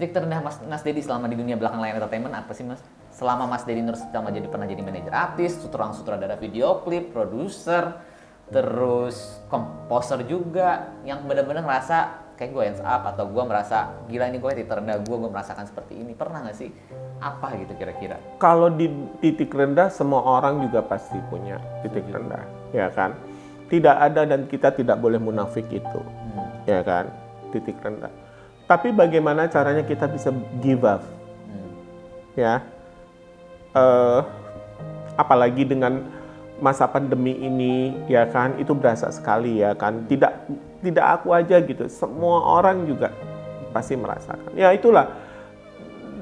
[0.00, 2.80] Titik terendah Mas, Mas Dedi selama di dunia belakang layar entertainment apa sih Mas?
[3.12, 8.00] Selama Mas Dedi Nur selama jadi pernah jadi manajer artis, sutrang sutradara video klip, produser,
[8.48, 14.40] terus komposer juga yang benar-benar ngerasa kayak gue hands up atau gue merasa gila ini
[14.40, 16.16] gue titik terendah gue gue merasakan seperti ini.
[16.16, 16.72] Pernah nggak sih?
[17.20, 18.16] Apa gitu kira-kira?
[18.40, 18.88] Kalau di
[19.20, 23.14] titik rendah semua orang juga pasti punya titik rendah ya kan?
[23.68, 26.00] Tidak ada dan kita tidak boleh munafik itu.
[26.00, 26.48] Hmm.
[26.68, 27.08] ya kan?
[27.52, 28.12] Titik rendah.
[28.68, 30.32] Tapi bagaimana caranya kita bisa
[30.64, 31.04] give up?
[31.48, 31.72] Hmm.
[32.36, 32.54] ya.
[33.72, 34.20] Eh,
[35.16, 36.04] apalagi dengan
[36.60, 38.56] masa pandemi ini ya kan?
[38.56, 40.04] Itu berasa sekali ya kan?
[40.08, 40.32] Tidak
[40.84, 41.88] tidak aku aja gitu.
[41.88, 43.12] Semua orang juga
[43.72, 44.52] pasti merasakan.
[44.52, 45.08] Ya itulah.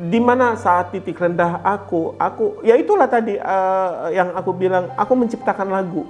[0.00, 5.12] Di mana saat titik rendah aku aku ya itulah tadi eh, yang aku bilang aku
[5.18, 6.08] menciptakan lagu.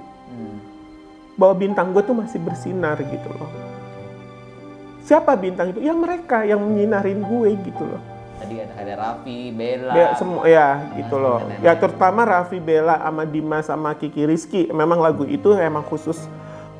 [1.41, 3.49] Bahwa bintang gue tuh masih bersinar gitu loh
[5.01, 8.01] siapa bintang itu ya mereka yang menyinarin gue gitu loh
[8.41, 10.67] tadi ada, ada Raffi, Bella, Ya semua ya
[10.97, 11.37] gitu Mas loh.
[11.37, 11.65] dan lain-lain.
[11.65, 14.65] Ya terutama Raffi Bella sama Dimas sama Kiki Rizky.
[14.73, 16.25] Memang lagu itu emang khusus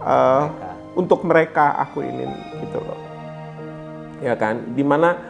[0.02, 0.70] uh, Mereka.
[0.98, 2.26] untuk mereka aku ini
[2.66, 2.98] gitu loh.
[4.26, 5.22] Ya kan, di mana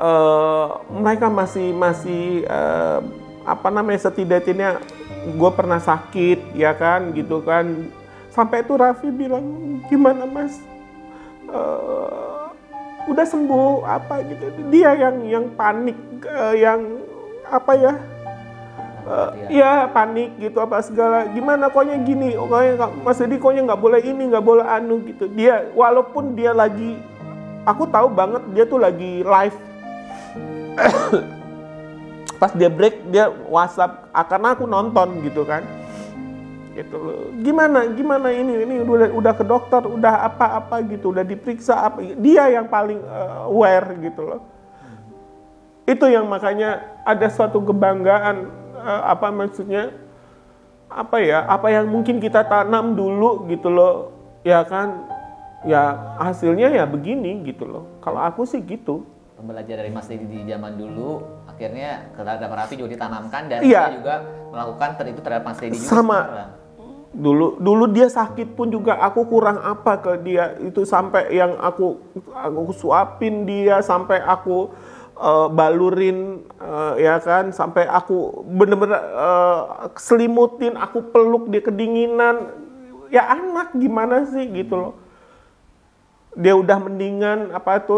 [0.00, 3.04] uh, mereka masih masih uh,
[3.44, 4.80] apa namanya setidaknya
[5.36, 7.92] gue pernah sakit ya kan gitu kan
[8.36, 10.60] sampai itu Raffi bilang gimana mas?
[11.48, 12.44] Eh,
[13.08, 14.52] udah sembuh apa gitu?
[14.68, 15.96] Dia yang yang panik
[16.28, 17.00] eh, yang
[17.48, 17.94] apa ya?
[19.46, 19.86] Iya.
[19.86, 21.30] ya panik gitu apa segala.
[21.30, 22.34] Gimana koknya gini?
[22.34, 25.30] Koknya Mas Dedi koknya nggak boleh ini nggak boleh anu gitu.
[25.30, 26.98] Dia walaupun dia lagi
[27.62, 29.58] aku tahu banget dia tuh lagi live.
[32.42, 35.64] Pas dia break dia WhatsApp karena aku nonton gitu kan
[36.76, 36.96] gitu.
[37.00, 37.32] Loh.
[37.40, 38.68] gimana gimana ini?
[38.68, 41.16] Ini udah udah ke dokter udah apa-apa gitu.
[41.16, 42.04] Udah diperiksa apa?
[42.20, 44.40] Dia yang paling eh, aware gitu loh.
[45.86, 48.36] Itu yang makanya ada suatu kebanggaan
[48.76, 49.96] eh, apa maksudnya?
[50.86, 51.48] Apa ya?
[51.48, 54.12] Apa yang mungkin kita tanam dulu gitu loh.
[54.44, 55.08] Ya kan?
[55.64, 57.88] Ya hasilnya ya begini gitu loh.
[58.04, 59.02] Kalau aku sih gitu.
[59.36, 63.88] Belajar dari Mas Dedi di zaman dulu akhirnya terhadap Raffi juga ditanamkan dan Iya.
[63.88, 64.14] dia juga
[64.48, 66.18] melakukan ter itu terhadap Mas Dedi juga Sama.
[66.24, 66.50] sekarang.
[67.16, 70.52] Dulu dulu dia sakit pun juga aku kurang apa ke dia.
[70.60, 71.96] Itu sampai yang aku
[72.36, 74.68] aku suapin dia sampai aku
[75.16, 77.56] eh, balurin eh, ya kan?
[77.56, 79.60] Sampai aku bener-bener eh,
[79.96, 82.52] selimutin aku peluk dia kedinginan.
[83.08, 84.94] Ya anak gimana sih gitu loh.
[86.36, 87.96] Dia udah mendingan apa itu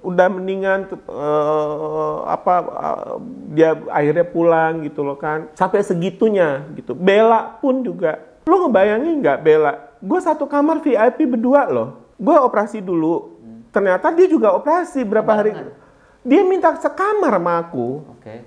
[0.00, 3.14] udah mendingan eh, apa eh,
[3.52, 5.52] dia akhirnya pulang gitu loh kan.
[5.52, 6.96] Sampai segitunya gitu.
[6.96, 9.72] Bella pun juga lo ngebayangin nggak Bella?
[9.98, 12.14] Gue satu kamar VIP berdua loh.
[12.14, 13.34] Gue operasi dulu.
[13.74, 15.52] Ternyata dia juga operasi berapa hari.
[15.52, 15.84] Barengan?
[16.26, 18.02] dia minta sekamar sama aku.
[18.18, 18.42] Oke.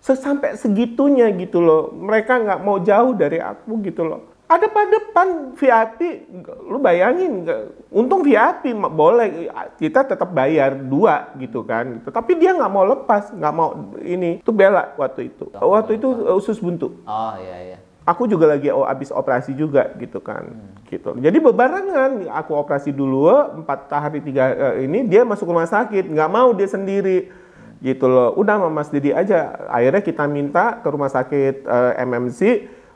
[0.00, 1.92] Se- sampai segitunya gitu loh.
[1.92, 4.32] Mereka nggak mau jauh dari aku gitu loh.
[4.44, 6.28] Ada pada depan VIP
[6.68, 7.48] lu bayangin
[7.88, 9.48] untung VIP boleh.
[9.80, 12.00] Kita tetap bayar dua gitu kan.
[12.04, 14.44] Tapi dia nggak mau lepas nggak mau ini.
[14.44, 15.48] Itu bela waktu itu.
[15.48, 16.92] Waktu itu usus buntu.
[17.08, 17.78] Oh iya iya.
[18.04, 20.44] Aku juga lagi oh, abis operasi juga gitu kan
[20.92, 21.16] gitu.
[21.16, 23.32] Jadi bebarengan aku operasi dulu
[23.64, 27.32] empat hari tiga eh, ini dia masuk rumah sakit nggak mau dia sendiri
[27.80, 28.36] gitu loh.
[28.36, 32.40] Udah sama Mas Didi aja akhirnya kita minta ke rumah sakit eh, MMC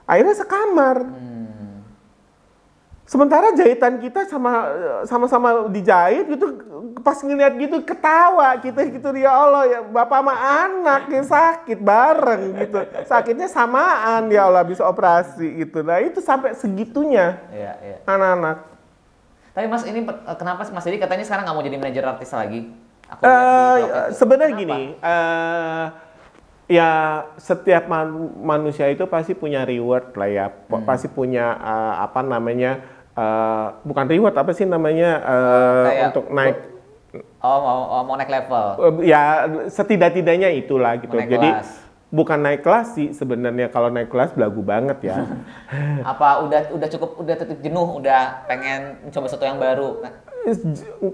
[0.04, 0.96] akhirnya sekamar
[3.08, 4.68] sementara jahitan kita sama
[5.02, 6.60] sama-sama dijahit gitu
[7.00, 12.42] pas ngeliat gitu ketawa kita gitu ya Allah ya bapak sama anak yang sakit bareng
[12.58, 17.96] gitu sakitnya samaan ya Allah bisa operasi gitu nah itu sampai segitunya Iya iya.
[18.04, 18.56] anak-anak
[19.48, 22.70] Tapi Mas ini eh, kenapa Mas Dedi katanya sekarang nggak mau jadi manajer artis lagi?
[23.08, 24.12] Aku profil.
[24.12, 24.62] sebenarnya Kenapa?
[24.62, 25.84] gini, eh,
[26.68, 26.90] ya
[27.34, 32.97] setiap man- manusia itu pasti punya reward lah ya, Po- pasti punya eh, apa namanya,
[33.18, 36.56] eh, bukan reward apa sih namanya eh, Kayak- untuk naik,
[37.38, 38.66] Oh mau oh, mau naik level.
[38.78, 39.22] eh, ya
[39.66, 41.12] setidak-tidaknya itulah gitu.
[41.12, 41.68] Mau naik Jadi kelas.
[42.08, 45.16] bukan naik kelas sih sebenarnya kalau naik kelas belagu banget ya.
[46.12, 49.88] Apa udah udah cukup udah titik jenuh, udah pengen mencoba sesuatu yang baru.
[50.00, 50.12] Nah,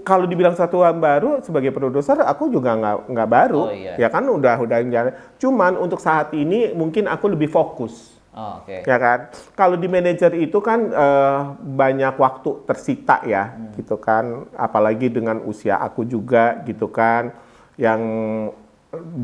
[0.01, 3.97] kalau dibilang satu yang baru sebagai produser aku juga nggak nggak baru Oh, iya.
[3.97, 5.11] ya kan udah udah jalan.
[5.35, 8.83] cuman untuk saat ini mungkin aku lebih fokus oh, oke.
[8.83, 9.19] ya kan?
[9.55, 13.71] Kalau di manajer itu kan eh, banyak waktu tersita ya Hmm.
[13.79, 14.45] gitu kan.
[14.53, 17.31] Apalagi dengan usia aku juga gitu kan.
[17.79, 18.01] Yang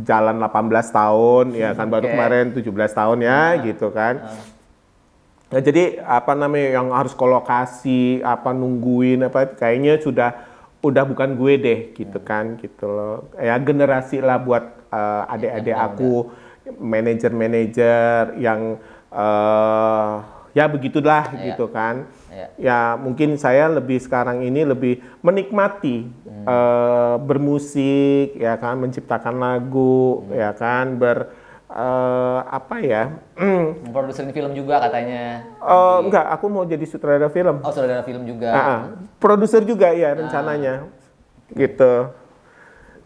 [0.03, 1.87] jalan 18 tahun ya kan.
[1.87, 2.13] Baru Oke.
[2.15, 4.23] kemarin 17 tahun ya gitu kan.
[5.51, 10.47] Nah, jadi apa namanya yang harus kolokasi, apa nungguin apa kayaknya sudah
[10.81, 13.27] udah bukan gue deh gitu kan gitu loh.
[13.35, 16.11] Ya generasi lah buat eh, adik-adik Yang aku
[16.79, 18.79] manajer-manajer yang
[19.11, 20.13] eh,
[20.51, 21.53] ya begitulah Iya.
[21.53, 22.07] gitu kan.
[22.31, 22.47] Iya.
[22.59, 30.51] Ya mungkin saya lebih sekarang ini lebih menikmati eh, bermusik ya kan menciptakan lagu ya
[30.51, 31.31] kan ber
[31.71, 33.03] eh, apa ya
[33.39, 35.47] Memproduserin film juga katanya.
[35.55, 37.63] Eh, enggak, aku mau jadi sutradara film.
[37.63, 38.49] Oh saudara film juga.
[38.51, 38.79] Ah, ah.
[39.19, 40.87] Produser juga ya rencananya.
[41.51, 42.20] Gitu.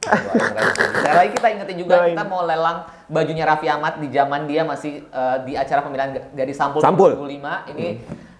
[0.05, 2.13] Sekali lagi kita ingetin juga Doain.
[2.13, 6.55] kita mau lelang bajunya Raffi Ahmad di zaman dia masih eh, di acara pemilihan Gadis
[6.55, 7.11] Sampul, Sampul.
[7.15, 7.71] 2005.
[7.71, 7.87] Ini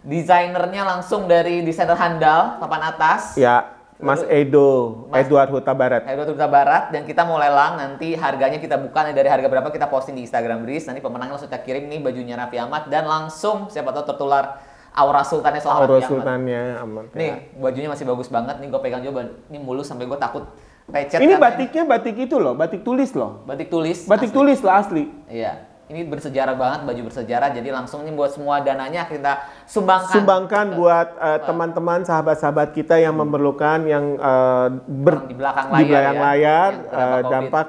[0.02, 3.34] desainernya langsung dari desainer handal papan atas.
[3.36, 6.04] Ya, Mas Edo, Mas- Edward Huta Barat.
[6.04, 9.70] Edward Huta Barat dan kita mau lelang nanti harganya kita buka nih dari harga berapa
[9.70, 13.06] kita posting di Instagram Breeze nanti pemenangnya langsung kita kirim nih bajunya Raffi Ahmad dan
[13.06, 14.60] langsung siapa tahu tertular
[14.92, 16.12] aura sultannya soal Raffi Ahmad.
[16.12, 17.04] Sultannya aman.
[17.12, 20.44] Nih bajunya masih bagus banget nih gue pegang juga ini mulus sampai gue takut
[20.86, 21.20] lecet.
[21.20, 23.42] Ini batiknya batik itu loh, batik tulis loh.
[23.46, 24.06] batik tulis.
[24.06, 24.38] Batik asli.
[24.38, 25.04] tulis lah asli.
[25.28, 25.54] Iya.
[25.86, 29.38] Ini bersejarah banget baju bersejarah jadi langsung nih buat semua dananya kita
[29.70, 30.18] sumbangkan.
[30.18, 35.86] Sumbangkan buat eh, teman-teman sahabat-sahabat kita yang memerlukan yang eh, ber- di belakang di layar
[35.86, 37.30] belakang ya, layar, COVID.
[37.30, 37.68] dampak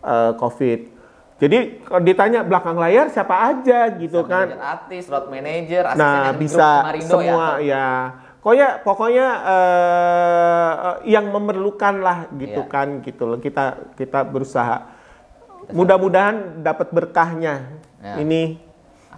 [0.00, 0.80] eh, COVID.
[1.38, 4.46] Jadi kalau ditanya belakang layar siapa aja gitu Sama kan?
[4.58, 7.68] artis, road manager, asisten Nah, di bisa Marindo semua ya.
[7.68, 7.88] ya.
[8.48, 12.72] Pokoknya pokoknya eh, yang memerlukan lah gitu Iya.
[12.72, 13.36] kan gitu loh.
[13.36, 14.88] Kita kita berusaha.
[15.68, 17.76] Mudah-mudahan dapat berkahnya.
[18.00, 18.16] Ya.
[18.16, 18.56] Ini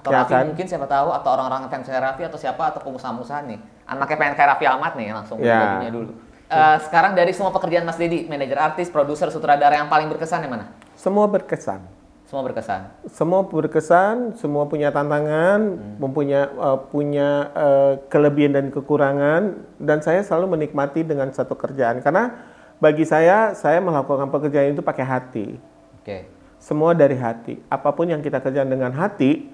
[0.02, 0.44] Atau ya Raffi kan?
[0.50, 3.58] mungkin siapa tahu atau orang-orang fans Raffi atau siapa atau pengusaha-pengusaha nih.
[3.86, 6.10] Anaknya pengen kayak Raffi Ahmad nih langsung bajunya dulu.
[6.50, 10.58] Eh, sekarang dari semua pekerjaan Mas Dedi, manajer artis, produser, sutradara yang paling berkesan yang
[10.58, 10.66] mana?
[10.98, 11.99] semua berkesan.
[12.30, 12.80] Semua berkesan.
[13.10, 15.58] Semua berkesan, semua punya tantangan,
[15.98, 22.38] mempunyai eh, punya eh, kelebihan dan kekurangan dan saya selalu menikmati dengan satu kerjaan karena
[22.78, 25.58] bagi saya saya melakukan pekerjaan itu pakai hati.
[25.98, 26.30] Oke.
[26.62, 27.58] Semua dari hati.
[27.66, 29.50] Apa pun yang kita kerjakan dengan hati,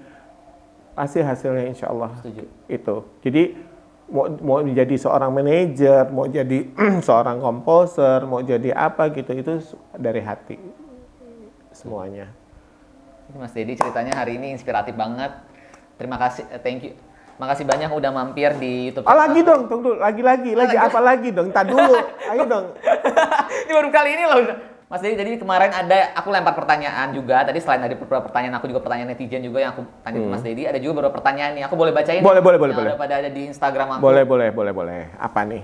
[0.93, 2.45] pasti hasilnya insya Allah Setuju.
[2.69, 2.95] itu.
[3.25, 3.43] Jadi
[4.05, 6.69] mau mau jadi seorang manajer, mau jadi
[7.09, 9.65] seorang komposer, mau jadi apa gitu itu
[9.97, 10.61] dari hati
[11.73, 12.29] semuanya.
[13.35, 15.35] Mas Dedi ceritanya hari ini inspiratif banget.
[15.99, 16.93] Terima kasih, eh, thank you.
[17.37, 19.05] Makasih banyak udah mampir di YouTube.
[19.05, 20.01] Ah lagi dong, tunggu dulu.
[20.01, 20.87] lagi lagi lagi Lagi.
[20.89, 21.53] apa lagi dong?
[21.53, 21.93] Tadi dulu.
[22.33, 22.65] Ayo dong.
[23.67, 24.39] ini baru kali ini loh.
[24.87, 27.43] Mas Dedi, jadi kemarin ada aku lempar pertanyaan juga.
[27.43, 30.41] Tadi selain ada beberapa pertanyaan aku juga pertanyaan netizen juga yang aku tanya ke Mas
[30.41, 30.63] Dedi.
[30.63, 31.63] Ada juga beberapa pertanyaan nih.
[31.67, 32.23] Aku boleh bacain?
[32.23, 32.29] Hmm.
[32.31, 32.91] Boleh, boleh, boleh, boleh.
[32.95, 34.01] Ada pada ada di Instagram aku.
[34.01, 35.01] Boleh boleh boleh boleh.
[35.19, 35.61] Apa nih?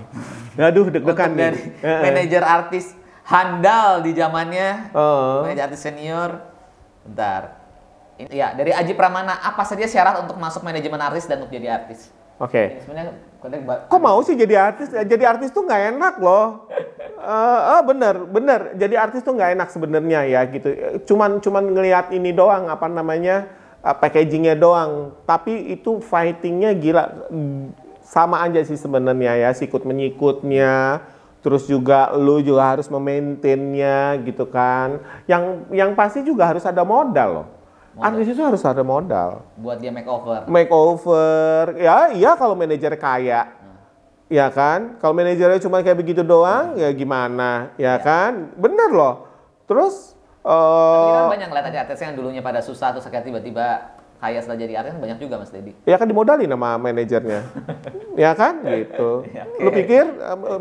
[0.60, 1.42] Aduh deg-degan nih.
[1.42, 2.86] dari manajer artis
[3.26, 4.94] handal di zamannya.
[4.94, 5.42] Oh.
[5.48, 6.53] Manajer artis senior.
[7.04, 7.60] Bentar.
[8.16, 11.74] Ini- Ya, dari Aji Pramana, apa saja syarat untuk masuk manajemen artis dan untuk jadi
[11.74, 12.10] artis?
[12.38, 12.82] Oke.
[12.82, 13.14] Sebenarnya
[13.64, 14.90] ba- Kok mau sih jadi artis?
[14.90, 16.66] Jadi artis tuh nggak enak loh.
[17.24, 18.76] Eh, ah, bener, bener.
[18.76, 20.70] Jadi artis tuh nggak enak sebenarnya ya gitu.
[21.06, 23.48] Cuman cuman ngelihat ini doang apa namanya
[23.80, 25.14] eh, packagingnya doang.
[25.24, 27.28] Tapi itu fightingnya gila.
[27.30, 31.02] Mm, Sama aja sih sebenarnya ya, sikut menyikutnya.
[31.44, 35.04] Terus juga lu juga harus memaintainnya gitu kan.
[35.28, 37.48] Yang yang pasti juga harus ada modal loh.
[38.00, 39.46] Artis itu harus ada modal.
[39.60, 40.50] Buat dia makeover.
[40.50, 41.78] makeover.
[41.78, 43.54] Ya iya kalau manajer kaya.
[44.32, 44.98] Ya kan?
[44.98, 47.76] Kalau manajernya cuma kayak begitu doang ya gimana?
[47.78, 48.56] Ya kan?
[48.58, 49.30] Bener loh.
[49.70, 53.93] Terus Tapi eh kan banyak ngeliat aja artis yang dulunya pada susah terus akhirnya tiba-tiba
[54.24, 55.76] kaya setelah jadi artis banyak juga Mas Dedi.
[55.84, 57.42] ya kan dimodalin sama manajernya.
[58.14, 58.62] Ya kan?
[58.62, 59.26] Gitu.
[59.34, 59.78] Ya, lu oke.
[59.82, 60.06] pikir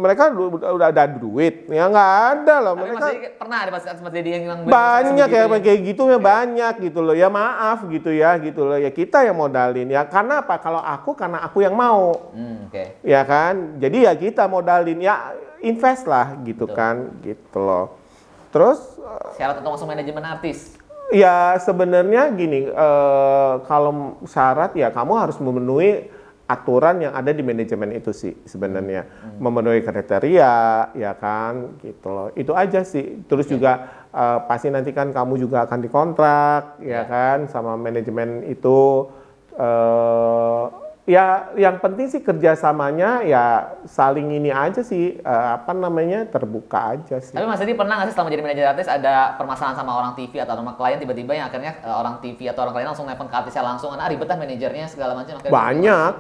[0.01, 0.33] mereka
[0.73, 1.69] udah ada duit?
[1.69, 2.73] Ya nggak ada loh.
[2.81, 5.45] Tapi mereka Dedi pernah ada Mas, Mas Dedi yang bilang banyak ya.
[5.45, 7.13] begitu kayak gitu ya banyak gitu loh.
[7.13, 8.81] Ya maaf gitu ya gitu loh.
[8.81, 9.85] Ya kita yang modalin.
[9.85, 10.57] Ya karena apa?
[10.65, 12.33] Kalau aku karena aku yang mau.
[12.33, 13.05] Hmm, oke.
[13.05, 13.77] ya kan?
[13.77, 14.97] Jadi ya kita modalin.
[15.05, 16.77] Ya invest lah gitu Betul.
[16.81, 16.97] kan?
[17.21, 18.01] Gitu loh.
[18.49, 18.97] Terus
[19.37, 20.81] Syarat untuk masuk manajemen artis.
[21.13, 26.09] Ya sebenarnya gini eh, kalau syarat ya kamu harus memenuhi
[26.49, 29.09] aturan yang ada di manajemen itu sih sebenarnya.
[29.41, 30.53] Memenuhi kriteria
[30.93, 32.29] ya kan gitu loh.
[32.37, 33.25] Itu aja sih.
[33.25, 37.03] Terus juga eh, pasti nanti kan kamu juga akan dikontrak ya Ya.
[37.09, 39.09] kan sama manajemen itu
[39.57, 46.95] eh ya yang penting sih kerjasamanya ya saling ini aja sih eh, apa namanya terbuka
[46.95, 49.99] aja sih Tapi Mas Dedi pernah nggak sih selama jadi manajer artis ada permasalahan sama
[49.99, 53.07] orang TV atau sama klien tiba-tiba yang akhirnya eh, orang TV atau orang klien langsung
[53.11, 55.43] nelfon ke artisnya langsung ribet lah manajernya segala macam.
[55.43, 56.13] Banyak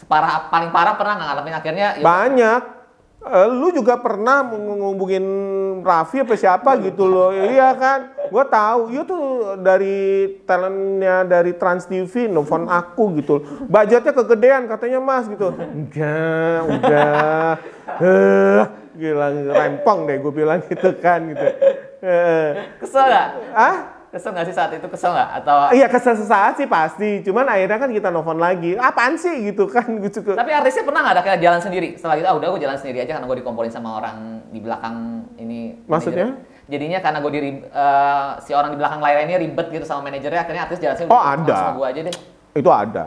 [0.00, 2.79] Separah paling parah pernah nggak ngalamin akhirnya ya, Banyak.
[3.20, 5.20] Eh, lu juga pernah ngubungin
[5.84, 7.28] Raffi apa siapa gitu loh.
[7.36, 8.16] Iya kan?
[8.32, 8.96] Gua tahu.
[8.96, 9.24] Iya tuh
[9.60, 13.44] dari talentnya dari Trans TV nelfon aku gitu.
[13.68, 15.52] Budgetnya kegedean katanya Mas gitu.
[15.52, 17.60] Enggak, udah.
[18.00, 18.62] Eh,
[18.96, 21.46] gila rempong deh gue bilang gitu kan gitu.
[22.00, 22.48] Eh,
[22.80, 23.28] kesel nggak?
[23.52, 23.99] ah?
[24.10, 25.30] Kesel nggak sih saat itu kesel nggak?
[25.38, 27.22] Atau Iya kesel sesaat sih pasti.
[27.22, 28.74] Cuman akhirnya kan kita nelfon lagi.
[28.74, 30.34] Apaan sih gitu kan gitu.
[30.34, 32.98] tapi artisnya pernah nggak ada kayak jalan sendiri setelah itu ah udah gue jalan sendiri
[33.00, 34.16] aja karena gue dikomporin sama orang
[34.48, 34.96] di belakang
[35.36, 36.26] ini Maksudnya?
[36.26, 36.66] manajer.
[36.66, 37.40] jadinya karena gue di
[38.40, 41.22] si orang di belakang layar ini ribet gitu sama manajernya akhirnya artis jalan sendiri Oh,
[41.22, 41.54] ada.
[41.56, 42.16] sama gue aja deh
[42.50, 43.06] Itu ada.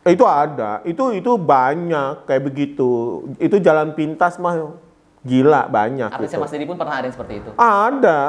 [0.00, 0.70] Itu ada.
[0.82, 2.90] Itu itu banyak kayak begitu.
[3.36, 4.78] Itu jalan pintas mah
[5.20, 6.44] gila banyak artisnya gitu.
[6.46, 8.20] Mas Dedi pun pernah ada yang seperti itu Ada.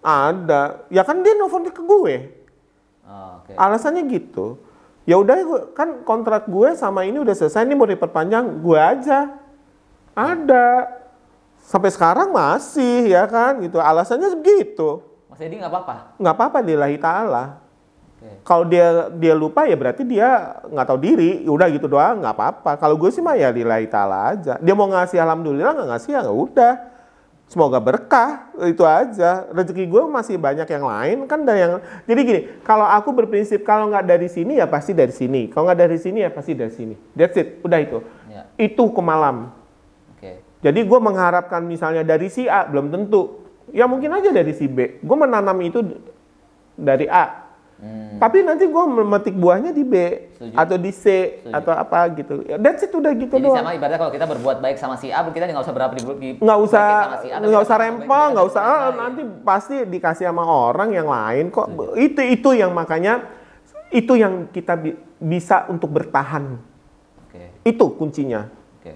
[0.00, 0.88] Ada.
[0.88, 2.14] Ya kan dia nelfon ke gue.
[3.04, 4.60] oh, oke Alasannya gitu.
[5.04, 5.36] Ya udah
[5.76, 9.32] kan kontrak gue sama ini udah selesai ini mau diperpanjang gue aja.
[10.16, 11.00] Ada.
[11.60, 13.76] Sampai sekarang masih ya kan gitu.
[13.80, 15.04] Alasannya begitu.
[15.30, 17.44] Mas Dedi nggak apa-apa nggak apa-apa lillahi ta'ala.
[18.20, 18.42] Oke.
[18.42, 22.72] Kalau dia dia lupa ya berarti dia nggak tahu diri, udah gitu doang nggak apa-apa.
[22.76, 24.54] Kalau gue sih mah ya lillahi ta'ala aja.
[24.58, 26.74] Dia mau ngasih alhamdulillah nggak ngasih ya nggak udah.
[27.50, 29.50] Semoga berkah itu aja.
[29.50, 31.82] Rezeki gue masih banyak yang lain kan dari yang.
[32.06, 35.50] Jadi gini, kalau aku berprinsip kalau nggak dari sini ya pasti dari sini.
[35.50, 36.94] Kalau nggak dari sini ya pasti dari sini.
[37.10, 37.98] That's it, udah itu.
[38.30, 39.50] ya Itu ke malam.
[40.14, 43.42] oke Jadi gue mengharapkan misalnya dari si A belum tentu.
[43.74, 45.02] Ya mungkin aja dari si B.
[45.02, 45.82] Gue menanam itu
[46.78, 47.39] dari A.
[47.80, 49.94] Hmm, Tapi nanti gue memetik buahnya di B
[50.36, 50.52] Setuju.
[50.52, 51.04] atau di C
[51.40, 51.56] Setuju.
[51.56, 52.34] atau apa gitu.
[52.44, 53.56] Ya, that's it udah gitu jadi doang.
[53.56, 56.04] sama ibaratnya kalau kita berbuat baik sama si A kita nggak usah berapa di,
[56.36, 60.44] Nggak usah baikin sama si nggak usah juga nggak usah ah, nanti pasti dikasih sama
[60.44, 61.72] orang yang lain kok.
[61.96, 63.24] Itu itu yang makanya
[63.88, 66.60] itu yang kita bi- bisa untuk bertahan.
[67.24, 68.44] oke Itu kuncinya.
[68.76, 68.92] oke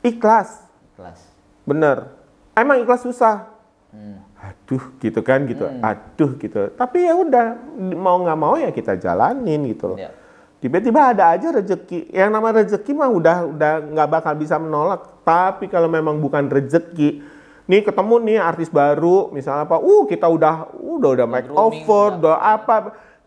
[0.00, 0.62] Ikhlas.
[0.94, 1.18] kelas
[1.66, 2.14] Bener.
[2.54, 3.50] Emang ikhlas susah.
[3.90, 4.22] Hmm.
[4.38, 5.66] Aduh, gitu kan gitu.
[5.66, 6.70] Aduh, gitu.
[6.78, 7.58] Tapi ya udah
[7.98, 9.98] mau nggak mau ya kita jalanin gitu loh.
[9.98, 10.14] Ya.
[10.58, 12.10] Tiba-tiba ada aja rezeki.
[12.10, 15.22] Yang nama rezeki mah udah udah nggak bakal bisa menolak.
[15.26, 17.22] Tapi kalau memang bukan rezeki,
[17.66, 19.78] nih ketemu nih artis baru, misalnya apa?
[19.78, 22.74] Uh, kita udah udah udah make grooming, over, udah apa?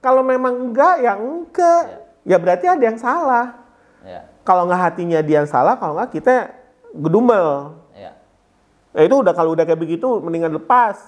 [0.03, 1.83] Kalau memang enggak ya enggak.
[2.27, 3.63] Ya berarti ada yang salah.
[4.03, 6.51] ya Kalau nggak hatinya dia yang salah, kalau nggak kita
[6.95, 7.79] gedumel.
[8.91, 10.99] Ya Ya itu udah kalau udah kayak begitu mendingan lepas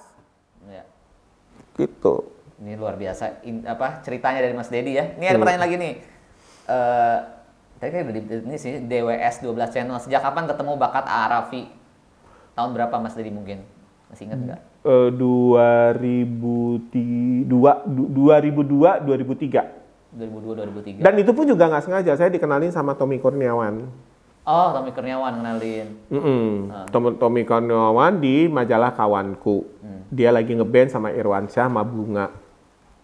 [0.65, 0.83] ya
[1.75, 2.31] gitu.
[2.63, 5.11] Ini luar biasa in- apa ceritanya dari Mas Dedi ya.
[5.19, 5.93] Ini ada pertanyaan lagi nih.
[6.63, 7.17] eh
[7.75, 9.97] tadi kan udah di ini sih DWS 12 channel.
[9.99, 11.67] Sejak kapan ketemu bakat Arafi?
[12.55, 13.65] Tahun berapa Mas Dedi mungkin?
[14.07, 14.61] Masih ingat nggak?
[14.85, 19.83] Eh, 2002, 2002, 2003.
[20.13, 21.01] 2002 2003.
[21.01, 23.89] Dan itu pun juga nggak sengaja, saya dikenalin sama Tommy Kurniawan.
[24.43, 25.87] Oh, Tommy Kurniawan kenalin.
[26.11, 26.67] Mm-mm.
[26.91, 29.63] Tom- Tommy Kurniawan di majalah Kawanku.
[30.11, 32.27] Dia lagi ngeband sama Irwansyah sama Bunga.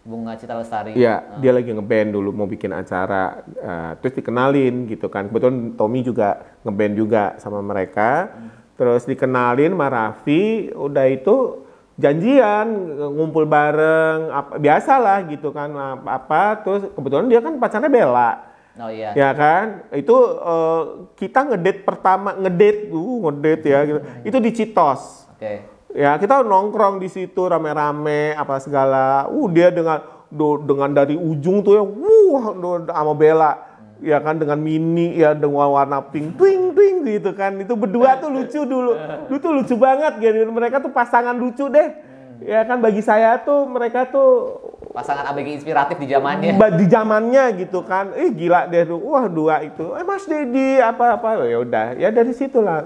[0.04, 0.96] Bunga Citra Lestari.
[0.96, 5.28] Iya, dia lagi ngeband dulu mau bikin acara, eh, terus dikenalin gitu kan.
[5.28, 8.32] Kebetulan Tommy juga ngeband juga sama mereka.
[8.76, 11.64] Terus dikenalin sama Raffi, udah itu
[12.00, 12.68] janjian
[13.12, 16.42] ngumpul bareng, apa biasalah gitu kan apa, apa.
[16.64, 18.49] Terus kebetulan dia kan pacarnya Bella.
[18.80, 19.12] Oh iya.
[19.12, 20.82] Ya kan, itu eh,
[21.20, 24.00] kita ngedate pertama ngedate, uh, ngedate ya gitu.
[24.24, 25.28] Itu di Citos.
[25.36, 25.68] Oke.
[25.92, 29.26] Ya kita nongkrong di situ rame-rame apa segala.
[29.28, 30.00] Uh dia dengan
[30.30, 33.52] do- dengan dari ujung tuh ya, wuh do- sama Bella.
[34.00, 37.60] Ya kan dengan mini ya dengan warna pink, twing twing gitu kan.
[37.60, 38.96] Itu berdua tuh lucu dulu.
[39.28, 40.48] Dulu tuh lucu banget gitu.
[40.48, 42.08] Mereka tuh pasangan lucu deh.
[42.40, 44.56] Ya kan bagi saya tuh mereka tuh
[44.90, 46.58] Pasangan ABG inspiratif di zamannya.
[46.74, 48.98] Di zamannya gitu kan, eh gila deh, tuh.
[48.98, 52.82] wah dua itu, eh Mas Dedi apa apa, ya udah, ya dari situlah.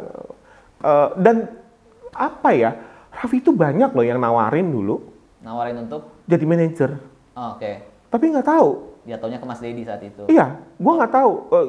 [0.84, 1.48] Eh, dan
[2.12, 2.76] apa ya,
[3.08, 5.00] Raffi itu banyak loh yang nawarin dulu
[5.40, 7.00] Nawarin untuk jadi manajer,
[7.36, 7.72] oh, oke.
[8.12, 8.96] tapi nggak tahu.
[9.04, 10.24] Dia taunya ke Mas Dedi saat itu.
[10.28, 11.32] Iya, gua nggak tahu.
[11.56, 11.66] Eh,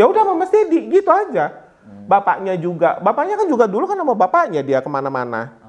[0.00, 1.72] ya udah sama Mas Dedi, gitu aja.
[2.08, 5.61] Bapaknya juga, bapaknya kan juga dulu kan sama bapaknya dia ke mana-mana.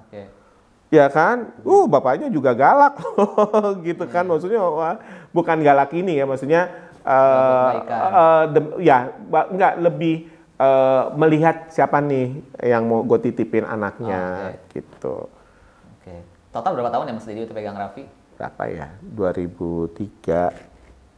[0.94, 3.02] Ya kan, uh bapaknya juga galak
[3.88, 5.02] gitu kan, maksudnya wah,
[5.34, 6.70] bukan galak ini ya, maksudnya
[7.02, 8.10] kebaikan.
[8.14, 15.26] eh, dem- ya nggak lebih eh, melihat siapa nih yang mau gue titipin anaknya gitu.
[15.98, 16.14] Oke.
[16.54, 18.06] Total berapa tahun ya Mas Dedi itu pegang Raffi?
[18.38, 18.88] Berapa ya?
[19.02, 20.54] 2003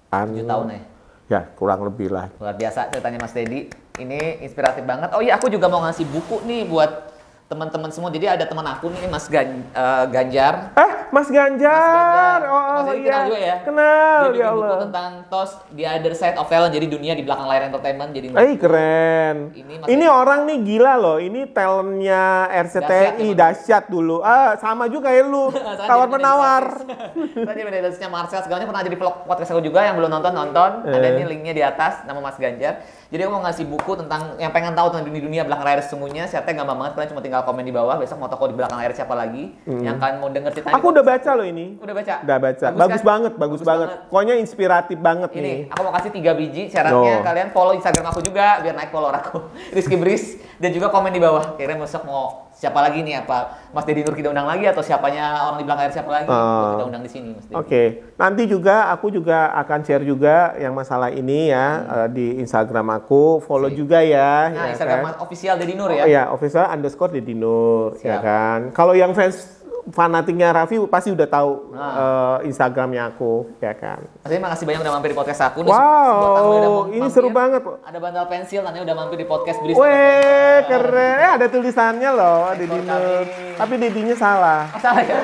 [0.09, 0.27] an.
[0.31, 0.81] 7 tahun ya.
[1.25, 2.31] Ya kurang lebih lah.
[2.39, 3.67] Luar biasa ceritanya Mas Dedi.
[3.99, 5.11] Ini inspiratif banget.
[5.11, 7.14] Oh iya, aku juga mau ngasih buku nih buat
[7.45, 8.09] teman-teman semua.
[8.09, 10.73] Jadi ada teman aku nih Mas Gan- eh, Ganjar.
[10.73, 12.39] Eh Mas Ganjar, Mas Ganjar.
[12.43, 13.05] oh, Mas oh, iya.
[13.05, 13.55] kenal juga ya?
[13.61, 14.79] Kenal Dia ya bikin buku Allah.
[14.81, 16.73] tentang TOS The Other Side of Talent.
[16.73, 18.11] Jadi dunia di belakang layar entertainment.
[18.11, 19.35] Jadi Eh keren.
[19.51, 21.17] Ini Ini, orang nih gila loh.
[21.17, 24.19] Ini talentnya RCTI Dahsyat ya, dahsyat dulu.
[24.19, 25.53] Ah sama juga ya lu.
[25.89, 26.63] Tawar menawar.
[27.47, 30.71] Tadi medalisnya Marcel segalanya pernah jadi vlog podcast aku juga yang belum nonton nonton.
[30.83, 31.13] Ada Eh.
[31.13, 32.81] ini linknya di atas nama Mas Ganjar.
[33.15, 36.27] Jadi aku mau ngasih buku tentang yang pengen tahu tentang dunia dunia belakang layar sesungguhnya.
[36.27, 37.95] Syaratnya gampang banget kalian cuma tinggal komen di bawah.
[37.95, 40.75] Besok mau toko di belakang layar siapa lagi yang kalian mau denger cerita.
[40.75, 40.83] Hmm.
[40.83, 41.79] Aku udah baca loh ini.
[41.79, 42.13] udah baca.
[42.27, 42.67] Udah baca.
[42.75, 43.07] Bagus, kan?
[43.07, 43.87] banget, bagus, banget.
[44.11, 45.57] Pokoknya inspiratif banget Ini nih.
[45.71, 46.67] aku mau kasih tiga biji.
[46.67, 47.23] Syaratnya Oh.
[47.23, 49.47] kalian follow Instagram aku juga biar naik follower aku.
[49.79, 51.55] Rizky Bris dan juga komen di bawah.
[51.55, 55.51] Kira besok mau siapa lagi nih apa Mas Dedi Nur kita undang lagi atau siapanya
[55.51, 56.31] orang di belakang siapa lagi?
[56.31, 57.55] Buat kita undang di sini Mas Dedi.
[57.59, 57.83] Oke,
[58.15, 63.43] nanti juga aku juga akan share juga yang masalah ini ya eh, di Instagram aku,
[63.43, 64.49] follow juga ya.
[64.49, 64.55] Hmm.
[64.55, 65.13] Nah, ya Instagram kan?
[65.27, 66.03] Official Dedi Nur ya.
[66.03, 68.21] Oh, ya, official underscore Deddy Nur, ya Siap.
[68.23, 68.59] kan.
[68.71, 71.93] Kalau yang fans fanatiknya Raffi pasti udah tahu Nah.
[72.41, 74.01] eh, Instagramnya aku, ya kan.
[74.01, 75.61] Mas Dedi makasih banyak udah mampir di podcast aku.
[75.61, 76.15] Wow,
[76.57, 77.61] udah ini seru banget.
[77.61, 79.77] Ada bantal pensil, nanti udah mampir di podcast Bris.
[79.77, 81.17] Weh, keren.
[81.19, 82.65] Eh, ada tulisannya loh, kami.
[82.81, 83.23] Nur.
[83.55, 84.73] Tapi Dedinya salah.
[84.73, 85.19] Oh, salah ya?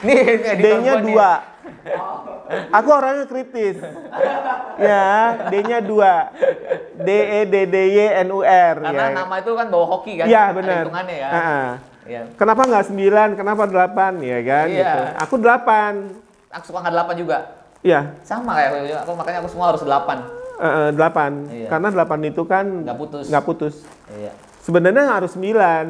[0.00, 0.20] Nih,
[0.62, 1.30] D-nya dua.
[2.72, 3.76] Aku orangnya kritis.
[4.80, 6.32] Ya, D-nya dua.
[6.96, 8.80] D E D D Y N U R.
[8.80, 9.12] Karena ya.
[9.12, 10.24] nama itu kan bawa hoki kan?
[10.24, 10.82] Iya Ada benar.
[10.82, 11.28] hitungannya ya.
[11.28, 11.68] Ah-ah.
[12.10, 12.22] Iya.
[12.34, 13.28] Kenapa nggak sembilan?
[13.38, 14.12] Kenapa delapan?
[14.18, 14.66] Ya kan?
[14.66, 14.82] Iya.
[14.82, 15.00] Gitu.
[15.22, 15.92] Aku delapan.
[16.50, 17.38] Aku suka angka 8 juga.
[17.80, 20.18] Iya, Sama kayak aku, aku makanya aku semua harus 8.
[20.60, 21.30] eh, delapan.
[21.48, 21.68] Iya.
[21.72, 23.24] Karena delapan itu kan Nggak putus.
[23.30, 23.74] nggak putus.
[24.12, 24.32] Iya.
[24.60, 25.86] Sebenarnya harus sembilan.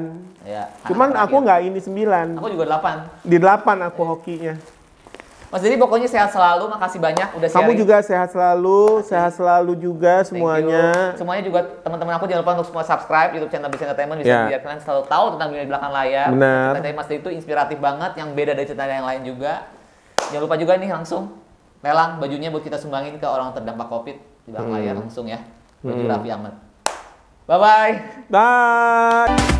[0.47, 0.65] Iya.
[0.87, 2.39] Cuman aku nggak ini sembilan.
[2.39, 3.27] Aku juga 8.
[3.27, 4.55] Di delapan aku hokinya.
[5.51, 7.67] Mas Dedi pokoknya sehat selalu, makasih banyak udah sharing.
[7.67, 11.19] Kamu juga sehat selalu, sehat selalu juga semuanya.
[11.19, 14.47] Semuanya juga teman-teman aku jangan lupa untuk semua subscribe YouTube channel Bisa Entertainment bisa Ya.
[14.47, 16.29] biar kalian selalu tahu tentang dunia di belakang layar.
[16.31, 16.71] Benar.
[16.71, 19.53] Cerita dari Mas itu inspiratif banget, yang beda dari cerita yang lain juga.
[20.31, 21.23] Jangan lupa juga nih langsung
[21.83, 25.43] lelang bajunya buat kita sumbangin ke orang terdampak Covid di belakang layar langsung ya.
[25.83, 26.55] Baju Raffi Ahmad.
[27.51, 27.95] Bye bye.
[28.31, 29.60] Bye.